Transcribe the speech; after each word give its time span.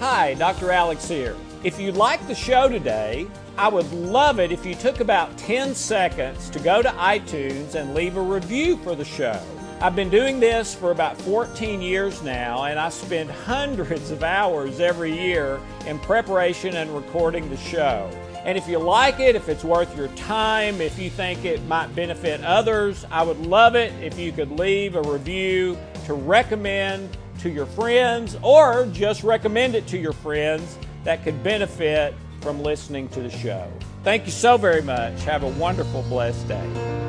Hi, 0.00 0.34
Dr. 0.34 0.72
Alex 0.72 1.08
here. 1.08 1.36
If 1.62 1.78
you 1.78 1.92
like 1.92 2.26
the 2.26 2.34
show 2.34 2.68
today, 2.68 3.28
I 3.56 3.68
would 3.68 3.90
love 3.92 4.40
it 4.40 4.50
if 4.50 4.66
you 4.66 4.74
took 4.74 4.98
about 4.98 5.38
10 5.38 5.72
seconds 5.72 6.50
to 6.50 6.58
go 6.58 6.82
to 6.82 6.88
iTunes 6.88 7.76
and 7.76 7.94
leave 7.94 8.16
a 8.16 8.20
review 8.20 8.76
for 8.78 8.96
the 8.96 9.04
show. 9.04 9.40
I've 9.80 9.94
been 9.94 10.10
doing 10.10 10.40
this 10.40 10.74
for 10.74 10.90
about 10.90 11.16
14 11.18 11.80
years 11.80 12.22
now, 12.22 12.64
and 12.64 12.78
I 12.78 12.88
spend 12.88 13.30
hundreds 13.46 14.10
of 14.10 14.24
hours 14.24 14.80
every 14.80 15.16
year 15.16 15.60
in 15.86 16.00
preparation 16.00 16.74
and 16.74 16.90
recording 16.90 17.48
the 17.48 17.56
show. 17.56 18.10
And 18.44 18.58
if 18.58 18.66
you 18.68 18.78
like 18.78 19.20
it, 19.20 19.36
if 19.36 19.48
it's 19.48 19.64
worth 19.64 19.96
your 19.96 20.08
time, 20.08 20.80
if 20.80 20.98
you 20.98 21.08
think 21.08 21.44
it 21.44 21.62
might 21.66 21.94
benefit 21.94 22.42
others, 22.42 23.06
I 23.12 23.22
would 23.22 23.38
love 23.46 23.76
it 23.76 23.92
if 24.02 24.18
you 24.18 24.32
could 24.32 24.50
leave 24.50 24.96
a 24.96 25.02
review 25.02 25.78
to 26.06 26.14
recommend 26.14 27.16
to 27.44 27.50
your 27.50 27.66
friends 27.66 28.38
or 28.40 28.86
just 28.86 29.22
recommend 29.22 29.74
it 29.74 29.86
to 29.86 29.98
your 29.98 30.14
friends 30.14 30.78
that 31.04 31.22
could 31.22 31.42
benefit 31.42 32.14
from 32.40 32.62
listening 32.62 33.06
to 33.10 33.20
the 33.20 33.28
show. 33.28 33.70
Thank 34.02 34.24
you 34.24 34.32
so 34.32 34.56
very 34.56 34.80
much. 34.80 35.22
Have 35.24 35.42
a 35.42 35.48
wonderful, 35.48 36.02
blessed 36.04 36.48
day. 36.48 37.03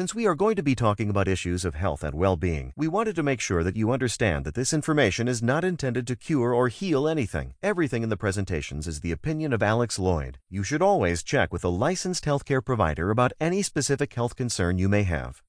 Since 0.00 0.14
we 0.14 0.26
are 0.26 0.34
going 0.34 0.56
to 0.56 0.62
be 0.62 0.74
talking 0.74 1.10
about 1.10 1.28
issues 1.28 1.62
of 1.62 1.74
health 1.74 2.02
and 2.02 2.14
well 2.14 2.34
being, 2.34 2.72
we 2.74 2.88
wanted 2.88 3.14
to 3.16 3.22
make 3.22 3.38
sure 3.38 3.62
that 3.62 3.76
you 3.76 3.90
understand 3.90 4.46
that 4.46 4.54
this 4.54 4.72
information 4.72 5.28
is 5.28 5.42
not 5.42 5.62
intended 5.62 6.06
to 6.06 6.16
cure 6.16 6.54
or 6.54 6.68
heal 6.68 7.06
anything. 7.06 7.52
Everything 7.62 8.02
in 8.02 8.08
the 8.08 8.16
presentations 8.16 8.88
is 8.88 9.00
the 9.00 9.12
opinion 9.12 9.52
of 9.52 9.62
Alex 9.62 9.98
Loyd. 9.98 10.36
You 10.48 10.62
should 10.62 10.80
always 10.80 11.22
check 11.22 11.52
with 11.52 11.64
a 11.64 11.68
licensed 11.68 12.24
healthcare 12.24 12.64
provider 12.64 13.10
about 13.10 13.34
any 13.38 13.60
specific 13.60 14.14
health 14.14 14.36
concern 14.36 14.78
you 14.78 14.88
may 14.88 15.02
have. 15.02 15.42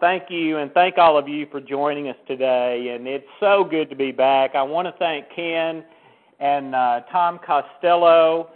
Thank 0.00 0.24
you, 0.28 0.58
and 0.58 0.72
thank 0.72 0.98
all 0.98 1.16
of 1.16 1.28
you 1.28 1.46
for 1.52 1.60
joining 1.60 2.08
us 2.08 2.16
today. 2.26 2.96
And 2.96 3.06
it's 3.06 3.30
so 3.38 3.62
good 3.62 3.90
to 3.90 3.94
be 3.94 4.10
back. 4.10 4.56
I 4.56 4.62
want 4.64 4.88
to 4.88 4.94
thank 4.98 5.26
Ken 5.36 5.84
and 6.40 6.74
uh, 6.74 7.02
Tom 7.12 7.38
Costello 7.38 8.50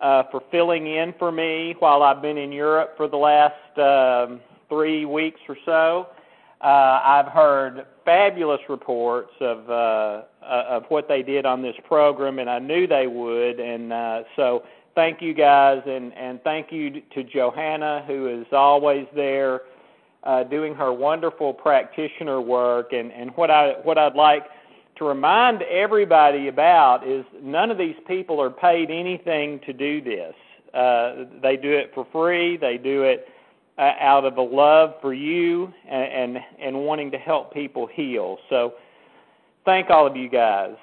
uh, 0.00 0.24
for 0.30 0.42
filling 0.50 0.86
in 0.86 1.14
for 1.18 1.32
me 1.32 1.74
while 1.78 2.02
I've 2.02 2.22
been 2.22 2.38
in 2.38 2.52
Europe 2.52 2.96
for 2.96 3.08
the 3.08 3.16
last 3.16 3.78
um, 3.78 4.40
three 4.68 5.04
weeks 5.04 5.40
or 5.48 5.56
so. 5.64 6.08
Uh, 6.60 7.00
I've 7.04 7.26
heard 7.26 7.86
fabulous 8.04 8.60
reports 8.68 9.32
of 9.40 9.68
uh, 9.68 10.22
uh, 10.42 10.64
of 10.70 10.84
what 10.88 11.06
they 11.06 11.22
did 11.22 11.44
on 11.44 11.60
this 11.60 11.74
program, 11.86 12.38
and 12.38 12.48
I 12.48 12.58
knew 12.58 12.86
they 12.86 13.06
would. 13.06 13.60
And 13.60 13.92
uh, 13.92 14.22
so, 14.36 14.62
thank 14.94 15.20
you 15.20 15.34
guys, 15.34 15.82
and 15.86 16.14
and 16.14 16.42
thank 16.42 16.72
you 16.72 17.02
to 17.14 17.24
Johanna, 17.24 18.04
who 18.06 18.40
is 18.40 18.46
always 18.52 19.06
there, 19.14 19.62
uh, 20.24 20.44
doing 20.44 20.74
her 20.74 20.92
wonderful 20.94 21.52
practitioner 21.52 22.40
work. 22.40 22.92
And 22.92 23.12
and 23.12 23.30
what 23.36 23.50
I 23.50 23.74
what 23.82 23.98
I'd 23.98 24.14
like 24.14 24.44
to 24.98 25.04
remind 25.04 25.62
everybody 25.62 26.48
about 26.48 27.06
is 27.06 27.24
none 27.42 27.70
of 27.70 27.78
these 27.78 27.96
people 28.06 28.40
are 28.40 28.50
paid 28.50 28.90
anything 28.90 29.60
to 29.66 29.72
do 29.72 30.00
this. 30.00 30.34
Uh, 30.72 31.24
they 31.42 31.56
do 31.56 31.72
it 31.72 31.90
for 31.94 32.06
free. 32.12 32.56
They 32.56 32.78
do 32.78 33.02
it 33.02 33.26
uh, 33.78 33.92
out 34.00 34.24
of 34.24 34.36
a 34.38 34.42
love 34.42 34.94
for 35.00 35.12
you 35.12 35.72
and, 35.88 36.36
and 36.36 36.44
and 36.60 36.76
wanting 36.84 37.10
to 37.10 37.18
help 37.18 37.52
people 37.52 37.86
heal. 37.86 38.38
So, 38.48 38.74
thank 39.64 39.90
all 39.90 40.06
of 40.06 40.16
you 40.16 40.28
guys. 40.28 40.74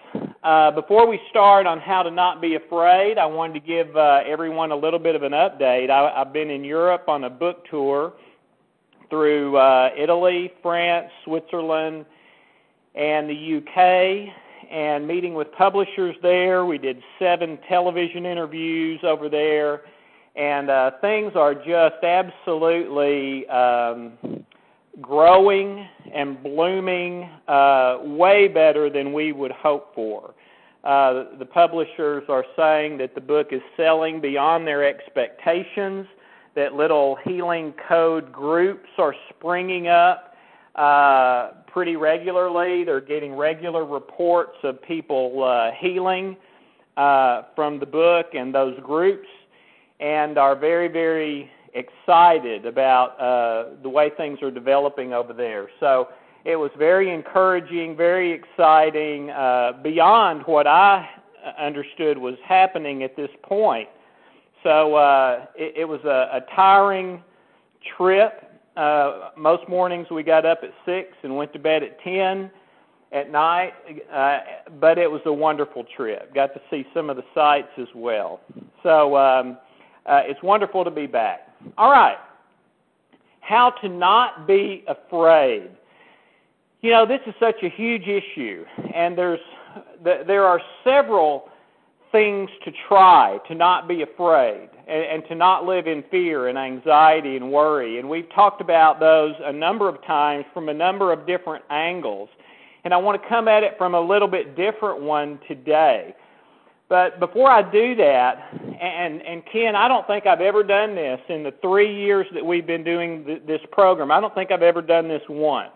Uh, 0.43 0.71
before 0.71 1.07
we 1.07 1.19
start 1.29 1.65
on 1.65 1.79
how 1.79 2.03
to 2.03 2.11
not 2.11 2.41
be 2.41 2.55
afraid, 2.55 3.17
I 3.17 3.25
wanted 3.25 3.53
to 3.53 3.59
give 3.61 3.95
uh, 3.95 4.19
everyone 4.27 4.71
a 4.71 4.75
little 4.75 4.99
bit 4.99 5.15
of 5.15 5.23
an 5.23 5.31
update. 5.31 5.89
I, 5.89 6.21
I've 6.21 6.33
been 6.33 6.49
in 6.49 6.63
Europe 6.63 7.07
on 7.07 7.23
a 7.23 7.29
book 7.29 7.65
tour 7.69 8.13
through 9.09 9.57
uh, 9.57 9.89
Italy, 9.97 10.51
France, 10.61 11.09
Switzerland 11.23 12.05
and 12.95 13.29
the 13.29 13.57
UK 13.57 14.33
and 14.71 15.07
meeting 15.07 15.33
with 15.33 15.51
publishers 15.51 16.15
there. 16.21 16.65
We 16.65 16.77
did 16.77 17.01
seven 17.19 17.59
television 17.69 18.25
interviews 18.25 18.99
over 19.03 19.29
there, 19.29 19.81
and 20.35 20.69
uh, 20.69 20.91
things 21.01 21.33
are 21.35 21.53
just 21.53 22.03
absolutely 22.03 23.47
um, 23.47 24.13
growing 25.01 25.87
and 26.13 26.41
blooming 26.41 27.29
uh, 27.47 27.99
way 28.01 28.47
better 28.47 28.89
than 28.89 29.13
we 29.13 29.31
would 29.31 29.51
hope 29.51 29.93
for. 29.93 30.33
Uh, 30.83 31.37
the 31.39 31.45
publishers 31.45 32.23
are 32.27 32.43
saying 32.57 32.97
that 32.97 33.15
the 33.15 33.21
book 33.21 33.47
is 33.51 33.61
selling 33.77 34.19
beyond 34.19 34.67
their 34.67 34.83
expectations, 34.83 36.05
that 36.55 36.73
little 36.73 37.17
healing 37.23 37.73
code 37.87 38.31
groups 38.31 38.89
are 38.97 39.15
springing 39.29 39.87
up 39.87 40.35
uh, 40.75 41.51
pretty 41.73 41.95
regularly. 41.95 42.83
They're 42.83 43.01
getting 43.01 43.35
regular 43.35 43.83
reports 43.83 44.57
of 44.63 44.81
people 44.83 45.43
uh, 45.43 45.71
healing 45.79 46.37
uh, 46.95 47.43
from 47.55 47.79
the 47.79 47.85
book 47.85 48.27
and 48.33 48.53
those 48.53 48.79
groups, 48.81 49.27
and 49.99 50.37
are 50.37 50.55
very, 50.55 50.87
very 50.87 51.49
excited 51.73 52.67
about 52.67 53.19
uh, 53.19 53.81
the 53.81 53.89
way 53.89 54.11
things 54.15 54.37
are 54.43 54.51
developing 54.51 55.13
over 55.13 55.33
there. 55.33 55.67
So 55.79 56.09
it 56.45 56.55
was 56.55 56.69
very 56.77 57.11
encouraging, 57.11 57.97
very 57.97 58.31
exciting, 58.31 59.31
uh, 59.31 59.71
beyond 59.81 60.43
what 60.45 60.67
I 60.67 61.09
understood 61.59 62.17
was 62.17 62.35
happening 62.45 63.01
at 63.01 63.15
this 63.15 63.31
point. 63.41 63.89
So 64.61 64.95
uh, 64.95 65.45
it, 65.55 65.77
it 65.77 65.85
was 65.85 66.01
a, 66.05 66.37
a 66.37 66.41
tiring 66.55 67.23
trip 67.97 68.42
uh, 68.75 69.29
most 69.37 69.67
mornings 69.69 70.07
we 70.09 70.23
got 70.23 70.45
up 70.45 70.59
at 70.63 70.71
six 70.85 71.09
and 71.23 71.35
went 71.35 71.53
to 71.53 71.59
bed 71.59 71.83
at 71.83 72.01
ten 72.01 72.49
at 73.11 73.31
night, 73.31 73.73
uh, 74.11 74.39
but 74.79 74.97
it 74.97 75.09
was 75.09 75.21
a 75.25 75.33
wonderful 75.33 75.85
trip. 75.95 76.33
Got 76.33 76.53
to 76.55 76.61
see 76.71 76.83
some 76.93 77.09
of 77.09 77.15
the 77.15 77.23
sights 77.35 77.69
as 77.77 77.87
well. 77.95 78.41
So 78.81 79.15
um, 79.15 79.57
uh, 80.07 80.21
it's 80.25 80.41
wonderful 80.41 80.83
to 80.83 80.91
be 80.91 81.05
back. 81.05 81.47
All 81.77 81.91
right, 81.91 82.17
how 83.41 83.71
to 83.81 83.89
not 83.89 84.47
be 84.47 84.83
afraid. 84.87 85.69
You 86.81 86.91
know, 86.91 87.05
this 87.05 87.21
is 87.27 87.33
such 87.39 87.63
a 87.63 87.69
huge 87.69 88.07
issue, 88.07 88.65
and 88.93 89.17
there's 89.17 89.39
there 90.03 90.45
are 90.45 90.59
several 90.83 91.49
things 92.13 92.49
to 92.63 92.71
try 92.87 93.39
to 93.49 93.55
not 93.55 93.89
be 93.89 94.03
afraid 94.03 94.69
and, 94.87 95.03
and 95.03 95.23
to 95.27 95.35
not 95.35 95.65
live 95.65 95.87
in 95.87 96.03
fear 96.09 96.47
and 96.47 96.57
anxiety 96.57 97.35
and 97.35 97.51
worry. 97.51 97.99
And 97.99 98.07
we've 98.07 98.31
talked 98.33 98.61
about 98.61 99.01
those 99.01 99.33
a 99.43 99.51
number 99.51 99.89
of 99.89 100.01
times 100.05 100.45
from 100.53 100.69
a 100.69 100.73
number 100.73 101.11
of 101.11 101.27
different 101.27 101.65
angles. 101.69 102.29
And 102.85 102.93
I 102.93 102.97
want 102.97 103.21
to 103.21 103.27
come 103.27 103.49
at 103.49 103.63
it 103.63 103.73
from 103.77 103.95
a 103.95 103.99
little 103.99 104.27
bit 104.29 104.55
different 104.55 105.01
one 105.01 105.39
today. 105.47 106.15
But 106.87 107.19
before 107.19 107.49
I 107.49 107.61
do 107.63 107.95
that, 107.95 108.49
and, 108.79 109.21
and 109.21 109.41
Ken, 109.51 109.75
I 109.75 109.87
don't 109.87 110.05
think 110.05 110.27
I've 110.27 110.41
ever 110.41 110.63
done 110.63 110.93
this 110.93 111.19
in 111.29 111.43
the 111.43 111.53
three 111.61 111.93
years 111.93 112.27
that 112.33 112.45
we've 112.45 112.67
been 112.67 112.83
doing 112.83 113.25
th- 113.25 113.41
this 113.47 113.61
program. 113.71 114.11
I 114.11 114.21
don't 114.21 114.35
think 114.35 114.51
I've 114.51 114.61
ever 114.61 114.81
done 114.81 115.07
this 115.07 115.21
once, 115.27 115.71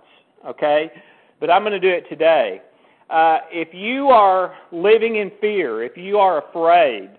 okay? 0.45 0.91
But 1.39 1.49
I'm 1.49 1.63
going 1.63 1.73
to 1.73 1.79
do 1.79 1.89
it 1.89 2.07
today. 2.09 2.61
Uh, 3.09 3.39
if 3.51 3.73
you 3.73 4.07
are 4.09 4.55
living 4.71 5.15
in 5.17 5.31
fear, 5.39 5.83
if 5.83 5.95
you 5.95 6.17
are 6.17 6.43
afraid, 6.49 7.09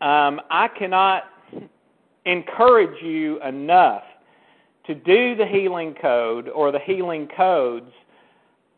um, 0.00 0.40
I 0.50 0.68
cannot 0.78 1.24
encourage 2.24 3.02
you 3.02 3.40
enough 3.42 4.02
to 4.86 4.94
do 4.94 5.34
the 5.36 5.46
healing 5.46 5.94
code 6.00 6.48
or 6.48 6.72
the 6.72 6.78
healing 6.78 7.28
codes 7.36 7.90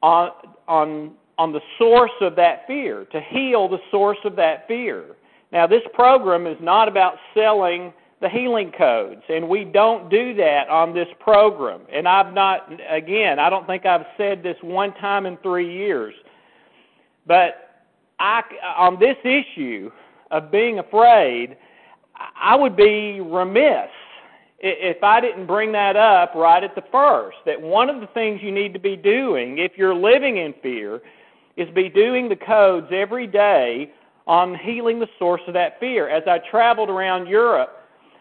on 0.02 0.30
on 0.66 1.12
on 1.38 1.52
the 1.52 1.60
source 1.78 2.10
of 2.20 2.34
that 2.34 2.66
fear, 2.66 3.04
to 3.12 3.20
heal 3.20 3.69
the 3.69 3.78
source 3.92 4.19
of 4.24 4.34
that 4.34 4.66
fear. 4.66 5.04
Now, 5.52 5.66
this 5.69 5.82
program 5.94 6.46
is 6.46 6.56
not 6.60 6.88
about 6.88 7.14
selling 7.32 7.92
the 8.20 8.29
healing 8.29 8.73
codes, 8.76 9.23
and 9.29 9.49
we 9.49 9.65
don't 9.65 10.11
do 10.11 10.35
that 10.35 10.69
on 10.69 10.93
this 10.93 11.09
program. 11.20 11.82
And 11.93 12.09
I've 12.09 12.35
not, 12.35 12.69
again, 12.91 13.38
I 13.38 13.49
don't 13.49 13.67
think 13.67 13.87
I've 13.87 14.06
said 14.17 14.43
this 14.43 14.56
one 14.62 14.93
time 14.94 15.26
in 15.26 15.37
three 15.38 15.73
years, 15.73 16.15
but 17.26 17.87
I, 18.19 18.43
on 18.76 18.99
this 18.99 19.17
issue, 19.23 19.91
of 20.31 20.50
being 20.50 20.79
afraid, 20.79 21.56
I 22.41 22.56
would 22.56 22.76
be 22.76 23.20
remiss 23.20 23.91
if 24.61 25.03
I 25.03 25.20
didn't 25.20 25.47
bring 25.47 25.73
that 25.73 25.97
up 25.97 26.35
right 26.35 26.62
at 26.62 26.75
the 26.75 26.82
first. 26.91 27.37
That 27.47 27.61
one 27.61 27.88
of 27.88 28.00
the 28.00 28.09
things 28.09 28.41
you 28.43 28.53
need 28.53 28.73
to 28.73 28.81
be 28.81 28.97
doing 28.97 29.59
if 29.59 29.73
you're 29.76 29.94
living 29.94 30.38
in 30.38 30.55
fear 30.62 31.00
is 31.56 31.69
be 31.75 31.88
doing 31.88 32.29
the 32.29 32.37
codes 32.37 32.88
every 32.93 33.26
day 33.26 33.93
on 34.26 34.56
healing 34.59 35.00
the 35.00 35.09
source 35.19 35.41
of 35.47 35.55
that 35.55 35.81
fear. 35.81 36.09
As 36.09 36.23
I 36.26 36.38
traveled 36.50 36.91
around 36.91 37.26
Europe, 37.26 37.75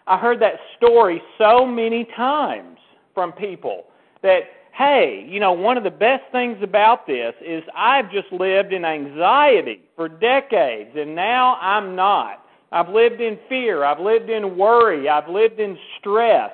I 0.08 0.18
heard 0.18 0.42
that 0.42 0.54
story 0.78 1.22
so 1.38 1.66
many 1.66 2.08
times 2.16 2.78
from 3.14 3.32
people 3.34 3.86
that 4.24 4.42
hey, 4.78 5.26
you 5.28 5.40
know, 5.40 5.54
one 5.54 5.76
of 5.76 5.84
the 5.84 5.90
best 5.90 6.22
things 6.32 6.58
about 6.62 7.08
this 7.08 7.34
is 7.44 7.64
I've 7.76 8.12
just 8.12 8.32
lived 8.32 8.74
in 8.74 8.86
anxiety 8.86 9.82
for 9.96 10.08
decades, 10.08 10.92
and 10.96 11.16
now 11.16 11.56
I'm 11.56 11.96
not. 11.96 12.46
I've 12.72 12.90
lived 12.90 13.20
in 13.20 13.40
fear. 13.50 13.84
I've 13.84 14.00
lived 14.00 14.30
in 14.30 14.56
worry. 14.56 15.10
I've 15.10 15.30
lived 15.30 15.60
in 15.60 15.78
stress. 16.00 16.52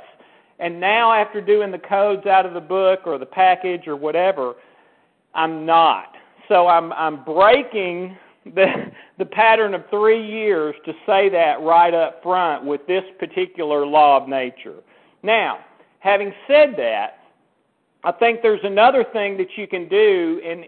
And 0.60 0.80
now, 0.80 1.12
after 1.12 1.42
doing 1.42 1.72
the 1.72 1.80
codes 1.80 2.26
out 2.26 2.46
of 2.46 2.54
the 2.54 2.62
book 2.62 3.02
or 3.06 3.18
the 3.18 3.26
package 3.26 3.88
or 3.88 3.98
whatever, 3.98 4.54
I'm 5.34 5.66
not. 5.66 6.14
So 6.48 6.68
I'm, 6.68 6.94
I'm 6.94 7.26
breaking 7.26 8.16
the, 8.46 8.92
the 9.18 9.26
pattern 9.26 9.74
of 9.74 9.84
three 9.90 10.26
years 10.26 10.76
to 10.86 10.94
say 11.06 11.30
that 11.30 11.62
right 11.62 11.94
up 11.94 12.24
front 12.24 12.66
with 12.66 12.86
this 12.88 13.04
particular 13.20 13.86
law 13.86 14.22
of 14.22 14.28
nature. 14.28 14.76
Now, 15.22 15.60
having 16.00 16.34
said 16.48 16.76
that, 16.78 17.20
I 18.04 18.12
think 18.12 18.42
there's 18.42 18.64
another 18.64 19.06
thing 19.14 19.38
that 19.38 19.56
you 19.56 19.68
can 19.68 19.88
do 19.88 20.42
in 20.44 20.64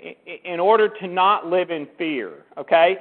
in 0.46 0.60
order 0.60 0.88
to 0.88 1.08
not 1.08 1.48
live 1.48 1.70
in 1.70 1.88
fear. 1.98 2.46
Okay, 2.58 2.98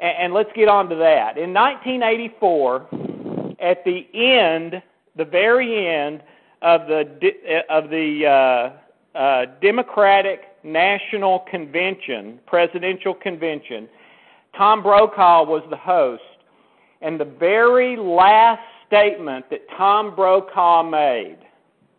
and, 0.00 0.16
and 0.18 0.34
let's 0.34 0.50
get 0.54 0.68
on 0.68 0.88
to 0.88 0.96
that. 0.96 1.38
In 1.38 1.54
1984, 1.54 2.88
at 3.60 3.84
the 3.84 4.08
end, 4.12 4.82
the 5.16 5.24
very 5.24 5.86
end 5.86 6.22
of 6.62 6.88
the 6.88 7.02
of 7.68 7.90
the 7.90 8.26
uh, 8.26 9.18
uh, 9.18 9.46
Democratic 9.62 10.40
National 10.64 11.40
Convention, 11.50 12.40
presidential 12.46 13.14
convention, 13.14 13.88
Tom 14.56 14.82
Brokaw 14.82 15.44
was 15.44 15.62
the 15.70 15.76
host, 15.76 16.22
and 17.02 17.18
the 17.18 17.24
very 17.24 17.96
last 17.96 18.62
statement 18.86 19.46
that 19.50 19.60
Tom 19.76 20.14
Brokaw 20.14 20.82
made 20.82 21.38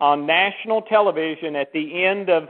on 0.02 0.26
national 0.26 0.82
television 0.84 1.56
at 1.56 1.72
the 1.74 2.06
end 2.06 2.30
of 2.30 2.50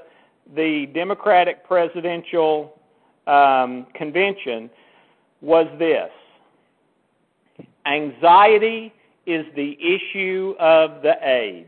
the 0.56 0.88
Democratic 0.94 1.66
presidential 1.68 2.80
um, 3.28 3.88
convention 3.96 4.70
was 5.42 5.68
this 5.80 6.10
anxiety 7.86 8.94
is 9.26 9.46
the 9.56 9.78
issue 9.80 10.56
of 10.60 11.02
the 11.02 11.14
age. 11.24 11.66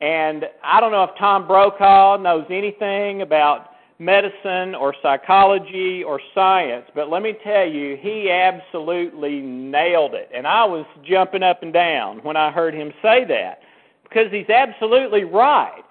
And 0.00 0.44
I 0.64 0.80
don't 0.80 0.92
know 0.92 1.04
if 1.04 1.10
Tom 1.18 1.46
Brokaw 1.46 2.16
knows 2.16 2.44
anything 2.50 3.22
about 3.22 3.71
medicine 4.02 4.74
or 4.74 4.94
psychology 5.02 6.02
or 6.02 6.20
science, 6.34 6.86
but 6.94 7.08
let 7.08 7.22
me 7.22 7.34
tell 7.44 7.66
you, 7.66 7.96
he 8.00 8.30
absolutely 8.30 9.40
nailed 9.40 10.14
it. 10.14 10.30
And 10.34 10.46
I 10.46 10.64
was 10.64 10.84
jumping 11.08 11.42
up 11.42 11.62
and 11.62 11.72
down 11.72 12.18
when 12.22 12.36
I 12.36 12.50
heard 12.50 12.74
him 12.74 12.92
say 13.00 13.24
that 13.28 13.60
because 14.02 14.30
he's 14.30 14.48
absolutely 14.50 15.24
right. 15.24 15.82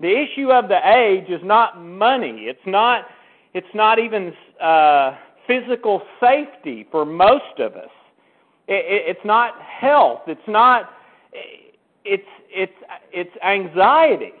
The 0.00 0.08
issue 0.08 0.50
of 0.50 0.68
the 0.68 0.78
age 0.84 1.30
is 1.30 1.40
not 1.44 1.82
money. 1.82 2.46
It's 2.46 2.66
not. 2.66 3.06
It's 3.54 3.66
not 3.72 4.00
even 4.00 4.32
uh, 4.60 5.16
physical 5.46 6.02
safety 6.20 6.86
for 6.90 7.04
most 7.04 7.60
of 7.60 7.74
us. 7.74 7.90
It, 8.66 8.84
it, 8.84 9.16
it's 9.16 9.24
not 9.24 9.54
health. 9.62 10.22
It's 10.26 10.40
not. 10.48 10.90
It's 12.04 12.26
it's 12.50 12.72
it's 13.12 13.30
anxiety 13.44 14.32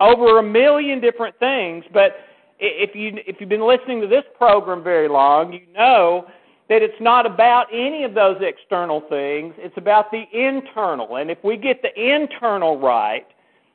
over 0.00 0.38
a 0.38 0.42
million 0.42 1.00
different 1.00 1.38
things. 1.38 1.84
But 1.92 2.12
if 2.58 2.94
you 2.94 3.18
if 3.26 3.36
you've 3.40 3.48
been 3.48 3.66
listening 3.66 4.00
to 4.00 4.06
this 4.06 4.24
program 4.36 4.82
very 4.82 5.08
long, 5.08 5.52
you 5.52 5.62
know 5.74 6.26
that 6.68 6.82
it's 6.82 7.00
not 7.00 7.26
about 7.26 7.66
any 7.72 8.04
of 8.04 8.14
those 8.14 8.36
external 8.40 9.02
things, 9.08 9.54
it's 9.58 9.76
about 9.76 10.10
the 10.10 10.24
internal. 10.32 11.16
And 11.16 11.30
if 11.30 11.38
we 11.44 11.56
get 11.56 11.82
the 11.82 11.92
internal 11.94 12.78
right, 12.78 13.26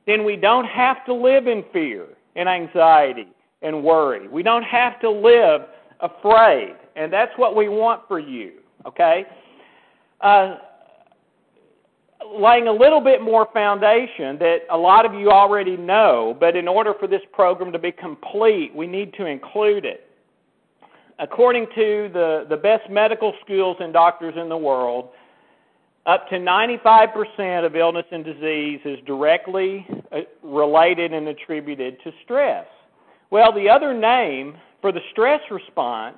then 0.08 0.24
we 0.24 0.36
don't 0.36 0.66
have 0.66 1.06
to 1.06 1.14
live 1.14 1.48
in 1.48 1.64
fear 1.72 2.08
and 2.36 2.50
anxiety 2.50 3.28
and 3.62 3.84
worry. 3.84 4.28
We 4.28 4.42
don't 4.42 4.64
have 4.64 5.00
to 5.02 5.10
live 5.10 5.62
afraid. 6.00 6.76
And 6.96 7.14
that's 7.14 7.32
what 7.38 7.56
we 7.56 7.70
want 7.70 8.02
for 8.08 8.20
you, 8.20 8.54
okay? 8.88 9.26
Uh, 10.22 10.56
laying 12.26 12.68
a 12.68 12.72
little 12.72 13.02
bit 13.02 13.22
more 13.22 13.48
foundation 13.54 14.38
that 14.40 14.60
a 14.72 14.78
lot 14.78 15.06
of 15.06 15.14
you 15.14 15.32
already 15.32 15.78
know, 15.78 16.36
but 16.40 16.56
in 16.56 16.68
order 16.68 16.94
for 17.00 17.08
this 17.08 17.22
program 17.34 17.72
to 17.72 17.80
be 17.80 17.92
complete, 17.92 18.74
we 18.76 18.88
need 18.88 19.14
to 19.14 19.26
include 19.26 19.86
it 19.86 20.10
according 21.20 21.68
to 21.76 22.10
the, 22.14 22.46
the 22.50 22.58
best 22.58 22.90
medical 22.90 23.34
schools 23.44 23.78
and 23.80 23.94
doctors 23.94 24.34
in 24.38 24.50
the 24.50 24.58
world, 24.58 25.10
up 26.06 26.28
to 26.30 26.36
95% 26.36 27.66
of 27.66 27.76
illness 27.76 28.06
and 28.12 28.24
disease 28.24 28.80
is 28.86 28.98
directly 29.06 29.86
uh, 30.12 30.20
related 30.42 31.14
and 31.14 31.28
attributed 31.28 31.98
to 32.04 32.12
stress. 32.24 32.66
Well, 33.30 33.54
the 33.54 33.70
other 33.70 33.94
name 33.94 34.56
for 34.82 34.92
the 34.92 35.02
stress 35.12 35.42
response 35.52 36.18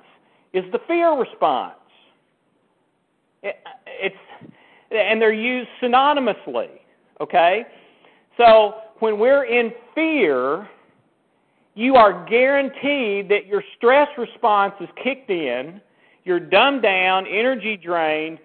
is 0.52 0.64
the 0.72 0.78
fear 0.86 1.18
response. 1.18 1.74
It, 3.42 3.56
it's, 3.86 4.52
and 4.92 5.20
they're 5.20 5.32
used 5.32 5.68
synonymously, 5.82 6.68
okay? 7.20 7.64
So 8.36 8.74
when 8.98 9.18
we're 9.18 9.44
in 9.44 9.72
fear, 9.94 10.68
you 11.74 11.96
are 11.96 12.26
guaranteed 12.26 13.28
that 13.30 13.46
your 13.46 13.62
stress 13.76 14.08
response 14.18 14.74
is 14.80 14.88
kicked 15.02 15.30
in, 15.30 15.80
you're 16.24 16.40
dumbed 16.40 16.82
down, 16.82 17.26
energy 17.26 17.76
drained, 17.76 18.38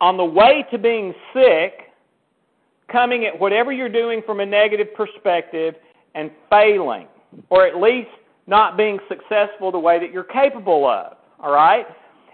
on 0.00 0.16
the 0.16 0.24
way 0.24 0.64
to 0.70 0.78
being 0.78 1.14
sick, 1.32 1.92
coming 2.90 3.24
at 3.24 3.38
whatever 3.38 3.72
you're 3.72 3.88
doing 3.88 4.20
from 4.26 4.40
a 4.40 4.46
negative 4.46 4.88
perspective 4.94 5.74
and 6.14 6.30
failing, 6.50 7.06
or 7.48 7.66
at 7.66 7.80
least 7.80 8.10
not 8.46 8.76
being 8.76 8.98
successful 9.08 9.70
the 9.70 9.78
way 9.78 9.98
that 9.98 10.12
you're 10.12 10.24
capable 10.24 10.86
of. 10.86 11.16
All 11.40 11.52
right? 11.52 11.86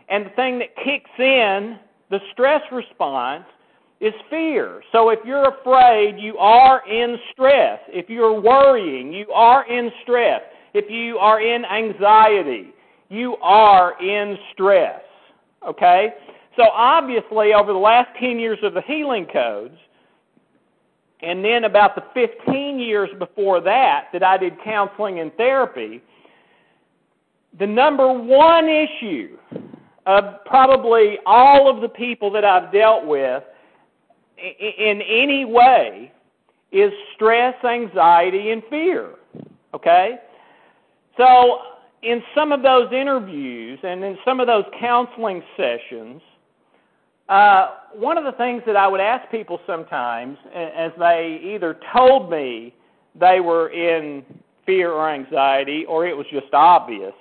And 0.08 0.26
the 0.26 0.30
thing 0.30 0.58
that 0.58 0.74
kicks 0.76 1.10
in 1.18 1.78
the 2.10 2.19
stress 2.32 2.62
response 2.72 3.44
is 4.00 4.14
fear. 4.30 4.82
So 4.92 5.11
if 5.11 5.18
you're 5.25 5.49
afraid, 5.49 6.18
you 6.18 6.38
are 6.38 6.88
in 6.88 7.16
stress. 7.32 7.80
If 7.88 8.09
you're 8.09 8.40
worrying, 8.40 9.12
you 9.12 9.30
are 9.32 9.68
in 9.68 9.90
stress. 10.02 10.40
If 10.75 10.90
you 10.90 11.18
are 11.18 11.40
in 11.40 11.64
anxiety, 11.64 12.73
you 13.09 13.37
are 13.42 14.00
in 14.00 14.37
stress. 14.52 15.00
Okay? 15.66 16.14
So 16.56 16.64
obviously, 16.73 17.54
over 17.54 17.73
the 17.73 17.78
last 17.78 18.09
10 18.21 18.38
years 18.38 18.59
of 18.62 18.75
the 18.75 18.82
healing 18.82 19.26
codes, 19.32 19.76
and 21.21 21.44
then 21.44 21.64
about 21.64 21.97
the 21.97 22.02
15 22.14 22.78
years 22.78 23.09
before 23.18 23.61
that, 23.62 24.06
that 24.12 24.23
I 24.23 24.38
did 24.38 24.54
counseling 24.62 25.18
and 25.18 25.32
therapy, 25.35 26.00
the 27.59 27.66
number 27.66 28.12
one 28.12 28.68
issue 28.68 29.37
of 30.08 30.42
probably 30.46 31.18
all 31.26 31.68
of 31.68 31.82
the 31.82 31.88
people 31.88 32.30
that 32.30 32.42
I've 32.42 32.72
dealt 32.72 33.06
with 33.06 33.42
in 34.38 35.02
any 35.02 35.44
way 35.44 36.10
is 36.72 36.90
stress, 37.14 37.54
anxiety, 37.62 38.50
and 38.50 38.62
fear. 38.70 39.10
Okay? 39.74 40.12
So, 41.18 41.58
in 42.02 42.22
some 42.34 42.52
of 42.52 42.62
those 42.62 42.90
interviews 42.90 43.78
and 43.82 44.02
in 44.02 44.16
some 44.24 44.40
of 44.40 44.46
those 44.46 44.64
counseling 44.80 45.42
sessions, 45.58 46.22
uh, 47.28 47.74
one 47.92 48.16
of 48.16 48.24
the 48.24 48.32
things 48.32 48.62
that 48.64 48.76
I 48.76 48.88
would 48.88 49.00
ask 49.00 49.30
people 49.30 49.60
sometimes, 49.66 50.38
as 50.54 50.92
they 50.98 51.38
either 51.54 51.78
told 51.94 52.30
me 52.30 52.74
they 53.14 53.40
were 53.40 53.68
in 53.68 54.24
fear 54.64 54.90
or 54.90 55.10
anxiety, 55.10 55.84
or 55.86 56.06
it 56.06 56.16
was 56.16 56.26
just 56.32 56.54
obvious, 56.54 57.12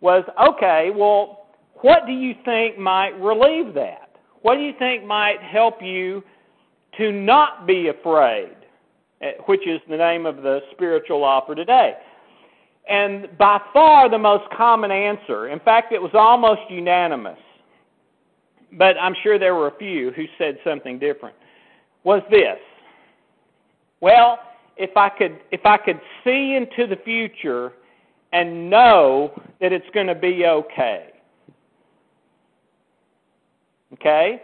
was 0.00 0.24
okay, 0.48 0.90
well, 0.92 1.37
what 1.82 2.06
do 2.06 2.12
you 2.12 2.34
think 2.44 2.78
might 2.78 3.18
relieve 3.20 3.74
that? 3.74 4.10
What 4.42 4.56
do 4.56 4.60
you 4.60 4.72
think 4.78 5.04
might 5.04 5.40
help 5.42 5.82
you 5.82 6.22
to 6.98 7.12
not 7.12 7.66
be 7.66 7.88
afraid, 7.88 8.56
eh, 9.22 9.32
which 9.46 9.66
is 9.66 9.80
the 9.88 9.96
name 9.96 10.26
of 10.26 10.36
the 10.38 10.60
spiritual 10.72 11.24
offer 11.24 11.54
today. 11.54 11.94
And 12.88 13.28
by 13.38 13.60
far 13.72 14.10
the 14.10 14.18
most 14.18 14.44
common 14.56 14.90
answer, 14.90 15.48
in 15.48 15.60
fact, 15.60 15.92
it 15.92 16.00
was 16.00 16.12
almost 16.14 16.62
unanimous, 16.70 17.38
but 18.72 18.96
I'm 18.98 19.14
sure 19.22 19.38
there 19.38 19.54
were 19.54 19.68
a 19.68 19.76
few 19.78 20.10
who 20.12 20.24
said 20.38 20.58
something 20.64 20.98
different, 20.98 21.36
was 22.04 22.22
this. 22.30 22.58
Well, 24.00 24.38
if 24.76 24.96
I 24.96 25.08
could 25.08 25.38
if 25.50 25.60
I 25.64 25.76
could 25.76 26.00
see 26.24 26.54
into 26.54 26.86
the 26.86 27.00
future 27.02 27.72
and 28.32 28.70
know 28.70 29.32
that 29.60 29.72
it's 29.72 29.88
going 29.92 30.06
to 30.06 30.14
be 30.14 30.46
okay. 30.46 31.10
Okay? 33.94 34.42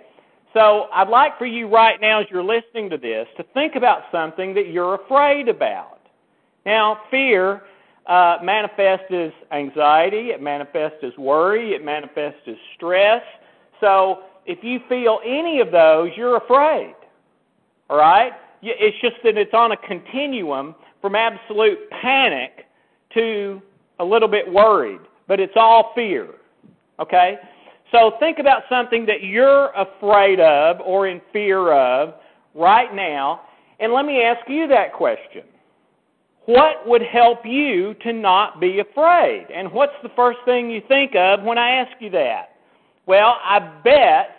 So 0.52 0.86
I'd 0.92 1.08
like 1.08 1.36
for 1.38 1.46
you 1.46 1.68
right 1.68 2.00
now, 2.00 2.20
as 2.20 2.26
you're 2.30 2.44
listening 2.44 2.88
to 2.90 2.96
this, 2.96 3.26
to 3.36 3.42
think 3.54 3.74
about 3.74 4.02
something 4.12 4.54
that 4.54 4.68
you're 4.68 4.94
afraid 4.94 5.48
about. 5.48 5.98
Now, 6.64 7.00
fear 7.10 7.62
uh, 8.06 8.38
manifests 8.42 9.12
as 9.12 9.32
anxiety, 9.50 10.28
it 10.30 10.40
manifests 10.40 10.98
as 11.02 11.12
worry, 11.18 11.72
it 11.72 11.84
manifests 11.84 12.40
as 12.46 12.54
stress. 12.76 13.22
So 13.80 14.20
if 14.46 14.62
you 14.62 14.80
feel 14.88 15.20
any 15.24 15.60
of 15.60 15.72
those, 15.72 16.10
you're 16.16 16.36
afraid. 16.36 16.94
All 17.90 17.96
right? 17.96 18.32
It's 18.62 18.96
just 19.00 19.16
that 19.24 19.36
it's 19.36 19.52
on 19.52 19.72
a 19.72 19.76
continuum 19.76 20.74
from 21.02 21.14
absolute 21.14 21.90
panic 21.90 22.66
to 23.14 23.60
a 23.98 24.04
little 24.04 24.28
bit 24.28 24.50
worried, 24.50 25.00
but 25.28 25.40
it's 25.40 25.52
all 25.56 25.92
fear. 25.94 26.28
Okay? 26.98 27.38
So 27.94 28.14
think 28.18 28.40
about 28.40 28.62
something 28.68 29.06
that 29.06 29.22
you're 29.22 29.70
afraid 29.76 30.40
of 30.40 30.80
or 30.80 31.06
in 31.06 31.20
fear 31.32 31.72
of 31.72 32.14
right 32.52 32.92
now, 32.92 33.42
and 33.78 33.92
let 33.92 34.04
me 34.04 34.20
ask 34.20 34.40
you 34.48 34.66
that 34.66 34.92
question. 34.92 35.44
What 36.46 36.86
would 36.88 37.02
help 37.02 37.46
you 37.46 37.94
to 38.02 38.12
not 38.12 38.60
be 38.60 38.80
afraid? 38.80 39.46
And 39.54 39.70
what's 39.70 39.92
the 40.02 40.08
first 40.16 40.40
thing 40.44 40.70
you 40.70 40.82
think 40.88 41.14
of 41.14 41.44
when 41.44 41.56
I 41.56 41.70
ask 41.70 41.92
you 42.00 42.10
that? 42.10 42.56
Well, 43.06 43.36
I 43.44 43.60
bet 43.84 44.30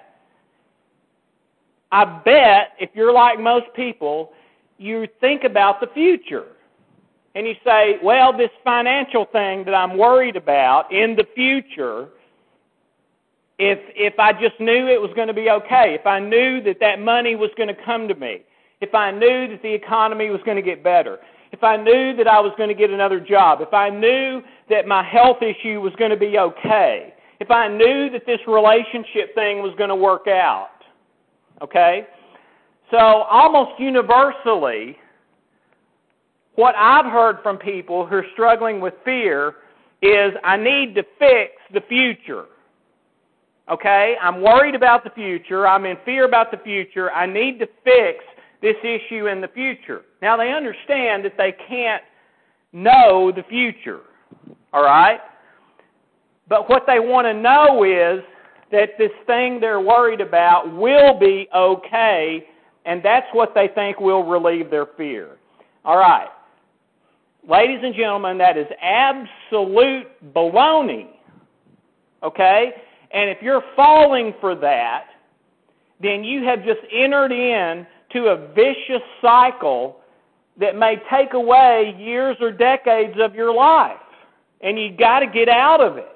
I 1.94 2.04
bet 2.26 2.74
if 2.78 2.90
you're 2.94 3.14
like 3.14 3.40
most 3.40 3.68
people, 3.74 4.34
you 4.78 5.08
think 5.22 5.46
about 5.46 5.80
the 5.80 5.88
future. 5.94 6.48
And 7.36 7.48
you 7.48 7.54
say, 7.64 8.00
well, 8.04 8.36
this 8.36 8.50
financial 8.66 9.26
thing 9.32 9.64
that 9.64 9.74
I'm 9.74 9.98
worried 9.98 10.36
about 10.36 10.92
in 10.92 11.16
the 11.16 11.26
future, 11.36 12.10
if 13.58 13.80
if 13.96 14.20
I 14.20 14.34
just 14.34 14.60
knew 14.60 14.88
it 14.88 15.00
was 15.00 15.12
going 15.16 15.28
to 15.28 15.34
be 15.34 15.50
okay, 15.50 15.96
if 16.00 16.06
I 16.06 16.20
knew 16.20 16.62
that 16.64 16.78
that 16.80 17.00
money 17.00 17.36
was 17.36 17.50
going 17.58 17.70
to 17.70 17.86
come 17.86 18.08
to 18.08 18.16
me, 18.16 18.42
if 18.82 18.94
I 18.94 19.12
knew 19.12 19.48
that 19.48 19.62
the 19.62 19.74
economy 19.74 20.30
was 20.30 20.42
going 20.46 20.58
to 20.58 20.64
get 20.64 20.84
better, 20.84 21.20
if 21.52 21.64
I 21.64 21.78
knew 21.78 22.16
that 22.18 22.28
I 22.28 22.40
was 22.40 22.52
going 22.58 22.70
to 22.70 22.76
get 22.76 22.90
another 22.90 23.20
job, 23.20 23.62
if 23.62 23.74
I 23.74 23.90
knew 23.90 24.42
that 24.70 24.88
my 24.88 25.04
health 25.04 25.38
issue 25.42 25.80
was 25.80 25.94
going 25.98 26.12
to 26.12 26.18
be 26.18 26.38
okay, 26.38 27.14
if 27.40 27.50
I 27.52 27.68
knew 27.68 28.10
that 28.12 28.26
this 28.26 28.40
relationship 28.48 29.34
thing 29.36 29.62
was 29.62 29.74
going 29.78 29.90
to 29.90 29.96
work 29.96 30.28
out. 30.28 30.70
Okay? 31.62 32.08
So, 32.92 32.98
almost 32.98 33.80
universally, 33.80 34.98
what 36.56 36.76
I've 36.76 37.06
heard 37.06 37.38
from 37.42 37.58
people 37.58 38.06
who 38.06 38.16
are 38.16 38.26
struggling 38.34 38.80
with 38.80 38.94
fear 39.04 39.56
is 40.02 40.34
I 40.44 40.58
need 40.58 40.96
to 40.96 41.04
fix 41.20 41.54
the 41.74 41.82
future. 41.88 42.46
Okay? 43.70 44.16
I'm 44.22 44.42
worried 44.42 44.76
about 44.76 45.04
the 45.04 45.10
future. 45.12 45.68
I'm 45.68 45.86
in 45.86 45.98
fear 46.06 46.26
about 46.26 46.52
the 46.52 46.58
future. 46.58 47.12
I 47.12 47.26
need 47.26 47.60
to 47.60 47.68
fix 47.84 48.24
this 48.62 48.76
issue 48.84 49.28
in 49.28 49.42
the 49.42 49.48
future. 49.48 50.02
Now, 50.22 50.38
they 50.38 50.52
understand 50.52 51.26
that 51.26 51.34
they 51.38 51.54
can't 51.68 52.04
know 52.74 53.32
the 53.36 53.44
future. 53.50 54.02
All 54.74 54.84
right? 54.84 55.20
But 56.48 56.70
what 56.70 56.84
they 56.86 57.00
want 57.00 57.26
to 57.26 57.34
know 57.34 57.84
is 57.84 58.24
that 58.72 58.98
this 58.98 59.12
thing 59.26 59.60
they're 59.60 59.80
worried 59.80 60.22
about 60.22 60.72
will 60.76 61.18
be 61.20 61.48
okay, 61.56 62.46
and 62.86 63.02
that's 63.04 63.28
what 63.34 63.54
they 63.56 63.70
think 63.74 64.00
will 64.00 64.24
relieve 64.24 64.70
their 64.70 64.88
fear. 64.98 65.38
All 65.84 65.98
right. 65.98 66.28
Ladies 67.48 67.80
and 67.84 67.94
gentlemen, 67.96 68.38
that 68.40 68.58
is 68.58 68.66
absolute 68.82 70.08
baloney. 70.34 71.10
Okay? 72.24 72.74
And 73.12 73.30
if 73.30 73.38
you're 73.42 73.64
falling 73.76 74.34
for 74.42 74.56
that, 74.56 75.06
then 76.02 76.24
you 76.24 76.44
have 76.44 76.64
just 76.64 76.82
entered 76.92 77.32
in 77.32 77.86
to 78.14 78.28
a 78.28 78.48
vicious 78.54 79.04
cycle 79.22 79.98
that 80.60 80.76
may 80.76 80.96
take 81.12 81.34
away 81.34 81.96
years 81.98 82.38
or 82.40 82.52
decades 82.52 83.16
of 83.20 83.36
your 83.36 83.54
life. 83.54 83.98
And 84.62 84.80
you 84.80 84.96
got 84.96 85.20
to 85.20 85.28
get 85.28 85.50
out 85.50 85.82
of 85.82 85.98
it. 85.98 86.08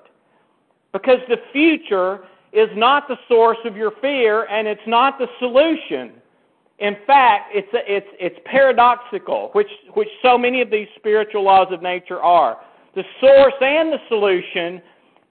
Because 0.94 1.20
the 1.28 1.38
future 1.52 2.22
is 2.52 2.70
not 2.76 3.08
the 3.08 3.18
source 3.28 3.58
of 3.66 3.76
your 3.76 3.92
fear 4.02 4.46
and 4.46 4.68
it's 4.68 4.82
not 4.88 5.20
the 5.20 5.28
solution. 5.40 6.14
In 6.80 6.96
fact, 7.06 7.52
it's, 7.54 7.68
it's, 7.74 8.08
it's 8.20 8.38
paradoxical, 8.46 9.50
which, 9.54 9.68
which 9.94 10.08
so 10.24 10.38
many 10.38 10.62
of 10.62 10.72
these 10.72 10.88
spiritual 10.96 11.44
laws 11.44 11.68
of 11.72 11.82
nature 11.82 12.22
are. 12.22 12.58
The 12.96 13.04
source 13.20 13.54
and 13.62 13.92
the 13.92 14.00
solution 14.08 14.82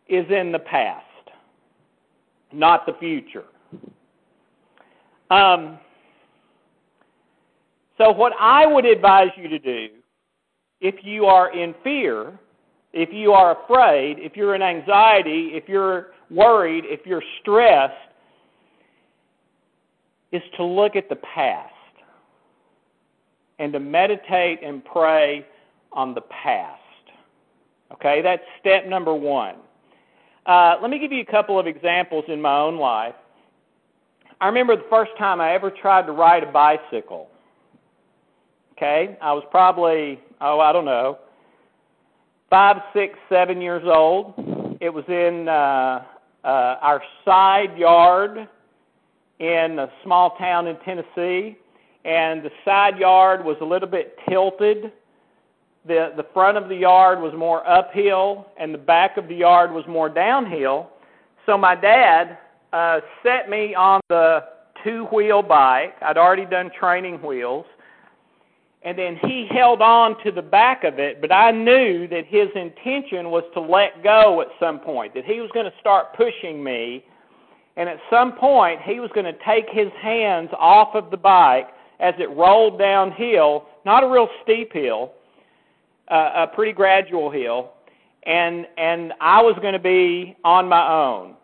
is 0.09 0.27
in 0.31 0.53
the 0.53 0.59
past, 0.59 1.05
not 2.53 2.87
the 2.87 2.93
future. 2.99 3.45
Um, 5.31 5.79
so, 7.99 8.11
what 8.13 8.33
I 8.39 8.67
would 8.67 8.85
advise 8.85 9.29
you 9.37 9.49
to 9.49 9.59
do 9.59 9.89
if 10.81 10.95
you 11.03 11.27
are 11.27 11.53
in 11.55 11.75
fear, 11.83 12.39
if 12.93 13.11
you 13.13 13.33
are 13.33 13.63
afraid, 13.65 14.19
if 14.19 14.37
you're 14.37 14.55
in 14.55 14.63
anxiety, 14.63 15.51
if 15.53 15.69
you're 15.69 16.09
worried, 16.31 16.85
if 16.87 17.01
you're 17.05 17.23
stressed, 17.41 17.95
is 20.33 20.43
to 20.57 20.65
look 20.65 20.95
at 20.97 21.09
the 21.09 21.17
past 21.17 21.73
and 23.59 23.73
to 23.73 23.81
meditate 23.81 24.61
and 24.63 24.85
pray 24.85 25.47
on 25.93 26.15
the 26.15 26.21
past. 26.21 26.81
Okay, 27.93 28.21
that's 28.23 28.43
step 28.61 28.87
number 28.87 29.15
one. 29.15 29.57
Uh, 30.49 30.77
let 30.81 30.91
me 30.91 30.99
give 30.99 31.13
you 31.13 31.21
a 31.21 31.31
couple 31.31 31.61
of 31.61 31.67
examples 31.67 32.25
in 32.27 32.41
my 32.41 32.59
own 32.59 32.79
life. 32.79 33.15
I 34.41 34.47
remember 34.47 34.77
the 34.77 34.87
first 34.89 35.11
time 35.19 35.43
I 35.43 35.53
ever 35.53 35.71
tried 35.71 36.07
to 36.07 36.13
ride 36.13 36.43
a 36.43 36.51
bicycle. 36.51 37.29
Okay, 38.73 39.19
I 39.21 39.35
was 39.35 39.45
probably, 39.51 40.19
oh, 40.41 40.59
I 40.59 40.73
don't 40.73 40.87
know, 40.87 41.19
five, 42.49 42.77
six, 42.95 43.19
seven 43.29 43.61
years 43.61 43.83
old. 43.85 44.33
It 44.81 44.89
was 44.89 45.05
in 45.09 45.49
uh, 45.49 46.03
uh, 46.45 46.77
our 46.81 47.03
side 47.27 47.77
yard 47.77 48.49
in 49.41 49.79
a 49.79 49.91
small 50.03 50.35
town 50.39 50.67
in 50.67 50.79
Tennessee, 50.79 51.59
and 52.07 52.43
the 52.43 52.51
side 52.65 52.97
yard 52.97 53.45
was 53.45 53.59
a 53.61 53.67
little 53.67 53.89
bit 53.89 54.17
tilted. 54.27 54.93
The, 55.87 56.13
the 56.17 56.27
front 56.35 56.59
of 56.59 56.69
the 56.69 56.77
yard 56.77 57.21
was 57.21 57.33
more 57.37 57.69
uphill, 57.69 58.47
and 58.59 58.75
the 58.75 58.79
back 58.79 59.17
of 59.17 59.29
the 59.29 59.35
yard 59.35 59.73
was 59.73 59.85
more 59.89 60.09
downhill. 60.09 60.91
So 61.47 61.57
my 61.57 61.75
dad 61.75 62.39
uh, 62.73 63.01
set 63.23 63.49
me 63.49 63.75
on 63.75 64.01
the 64.09 64.41
two 64.85 65.05
wheel 65.07 65.43
bike. 65.43 65.95
I'd 66.03 66.19
already 66.19 66.45
done 66.45 66.71
training 66.79 67.17
wheels 67.23 67.65
and 68.83 68.97
then 68.97 69.19
he 69.23 69.47
held 69.51 69.83
on 69.83 70.23
to 70.25 70.31
the 70.31 70.43
back 70.43 70.85
of 70.85 70.99
it, 70.99 71.21
but 71.21 71.33
I 71.33 71.51
knew 71.51 72.07
that 72.09 72.27
his 72.27 72.49
intention 72.55 73.31
was 73.31 73.43
to 73.55 73.61
let 73.61 74.05
go 74.05 74.41
at 74.41 74.49
some 74.61 74.79
point, 74.79 75.15
that 75.15 75.25
he 75.25 75.41
was 75.41 75.51
going 75.53 75.67
to 75.67 75.79
start 75.81 76.15
pushing 76.17 76.63
me, 76.63 77.05
and 77.77 77.89
at 77.89 77.99
some 78.09 78.33
point 78.33 78.81
he 78.83 79.01
was 79.01 79.11
going 79.15 79.27
to 79.27 79.37
take 79.45 79.67
his 79.71 79.89
hands 80.01 80.51
off 80.59 80.95
of 80.95 81.11
the 81.11 81.17
bike 81.17 81.69
as 81.99 82.15
it 82.19 82.31
rolled 82.31 82.79
downhill, 82.79 83.67
not 83.85 84.05
a 84.05 84.09
real 84.09 84.29
steep 84.45 84.73
hill, 84.73 85.13
a 86.11 86.47
pretty 86.55 86.73
gradual 86.73 87.31
hill, 87.31 87.73
and 88.25 88.67
and 88.77 89.13
I 89.21 89.43
was 89.43 89.57
going 89.61 89.75
to 89.75 89.79
be 89.79 90.37
on 90.45 90.69
my 90.69 90.89
own, 90.89 91.35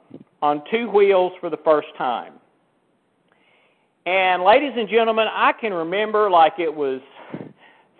on 0.42 0.62
two 0.70 0.90
wheels 0.90 1.32
for 1.40 1.50
the 1.50 1.58
first 1.64 1.88
time. 1.96 2.34
And 4.06 4.42
ladies 4.42 4.72
and 4.76 4.88
gentlemen, 4.88 5.26
I 5.32 5.52
can 5.52 5.72
remember 5.72 6.30
like 6.30 6.54
it 6.58 6.74
was 6.74 7.00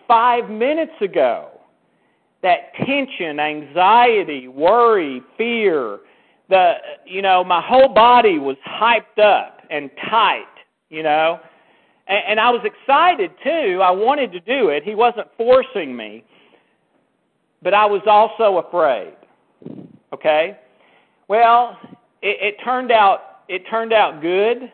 five 0.07 0.51
minutes 0.51 0.93
ago. 1.01 1.51
That 2.43 2.75
tension, 2.85 3.41
anxiety, 3.41 4.49
worry, 4.49 5.23
fear, 5.39 6.01
the 6.51 6.75
you 7.07 7.23
know, 7.23 7.43
my 7.43 7.63
whole 7.63 7.89
body 7.89 8.39
was 8.39 8.57
hyped 8.69 9.19
up 9.19 9.61
and 9.71 9.91
tight, 10.11 10.45
you 10.91 11.03
know. 11.03 11.41
And, 12.07 12.21
and 12.29 12.41
I 12.41 12.51
was 12.51 12.61
excited 12.65 13.31
too. 13.43 13.81
I 13.83 13.91
wanted 13.91 14.31
to 14.33 14.41
do 14.41 14.69
it. 14.69 14.83
He 14.85 14.95
wasn't 14.95 15.29
forcing 15.39 15.97
me. 15.97 16.23
But 17.65 17.75
I 17.75 17.87
was 17.87 18.03
also 18.07 18.59
afraid. 18.59 19.15
Okay? 20.13 20.59
Well, 21.27 21.77
it, 22.23 22.55
it 22.55 22.65
turned 22.65 22.93
out 22.93 23.41
it 23.49 23.63
turned 23.69 23.93
out 23.93 24.23
good 24.23 24.71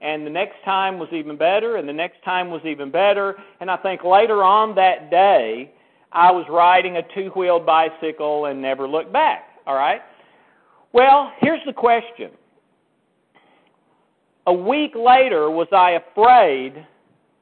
and 0.00 0.24
the 0.24 0.30
next 0.30 0.56
time 0.64 0.98
was 0.98 1.08
even 1.12 1.36
better, 1.36 1.76
and 1.76 1.88
the 1.88 1.92
next 1.92 2.22
time 2.24 2.50
was 2.50 2.60
even 2.64 2.90
better. 2.90 3.34
And 3.60 3.68
I 3.68 3.76
think 3.76 4.04
later 4.04 4.44
on 4.44 4.76
that 4.76 5.10
day, 5.10 5.72
I 6.12 6.30
was 6.30 6.46
riding 6.48 6.96
a 6.96 7.02
two 7.14 7.30
wheeled 7.34 7.66
bicycle 7.66 8.46
and 8.46 8.62
never 8.62 8.86
looked 8.86 9.12
back. 9.12 9.48
All 9.66 9.74
right? 9.74 10.00
Well, 10.92 11.32
here's 11.40 11.60
the 11.66 11.72
question. 11.72 12.30
A 14.46 14.52
week 14.52 14.92
later, 14.94 15.50
was 15.50 15.66
I 15.72 15.98
afraid 16.10 16.86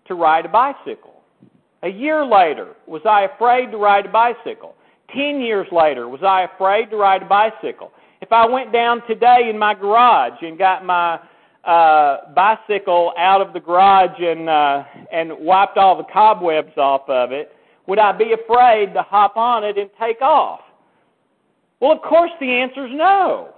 to 0.08 0.14
ride 0.14 0.46
a 0.46 0.48
bicycle? 0.48 1.22
A 1.82 1.88
year 1.88 2.24
later, 2.24 2.74
was 2.86 3.02
I 3.04 3.28
afraid 3.34 3.70
to 3.70 3.76
ride 3.76 4.06
a 4.06 4.08
bicycle? 4.08 4.74
Ten 5.14 5.40
years 5.40 5.66
later, 5.70 6.08
was 6.08 6.22
I 6.22 6.46
afraid 6.54 6.90
to 6.90 6.96
ride 6.96 7.22
a 7.22 7.26
bicycle? 7.26 7.92
If 8.20 8.32
I 8.32 8.46
went 8.46 8.72
down 8.72 9.02
today 9.06 9.48
in 9.50 9.58
my 9.58 9.74
garage 9.74 10.40
and 10.42 10.58
got 10.58 10.84
my 10.84 11.20
uh, 11.64 12.32
bicycle 12.34 13.12
out 13.18 13.40
of 13.40 13.52
the 13.52 13.60
garage 13.60 14.18
and 14.18 14.48
uh, 14.48 14.84
and 15.12 15.32
wiped 15.40 15.76
all 15.76 15.96
the 15.96 16.06
cobwebs 16.12 16.76
off 16.76 17.08
of 17.08 17.32
it, 17.32 17.52
would 17.86 17.98
I 17.98 18.12
be 18.12 18.32
afraid 18.32 18.94
to 18.94 19.02
hop 19.02 19.36
on 19.36 19.64
it 19.64 19.78
and 19.78 19.90
take 20.00 20.20
off? 20.22 20.60
Well, 21.80 21.92
of 21.92 22.02
course, 22.02 22.30
the 22.40 22.50
answer 22.50 22.86
is 22.86 22.92
no. 22.94 23.54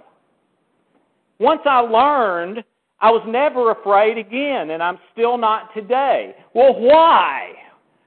Once 1.39 1.61
I 1.65 1.79
learned, 1.79 2.63
I 2.99 3.11
was 3.11 3.23
never 3.27 3.71
afraid 3.71 4.17
again, 4.17 4.71
and 4.71 4.83
I'm 4.83 4.99
still 5.13 5.37
not 5.37 5.73
today. 5.73 6.35
Well, 6.53 6.73
why? 6.77 7.53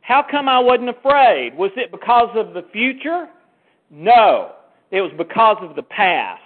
How 0.02 0.24
come 0.28 0.48
I 0.48 0.58
wasn't 0.58 0.90
afraid? 0.90 1.56
Was 1.56 1.70
it 1.76 1.90
because 1.90 2.28
of 2.34 2.54
the 2.54 2.64
future? 2.72 3.28
No. 3.90 4.52
It 4.90 5.00
was 5.00 5.12
because 5.16 5.56
of 5.60 5.74
the 5.74 5.82
past. 5.82 6.42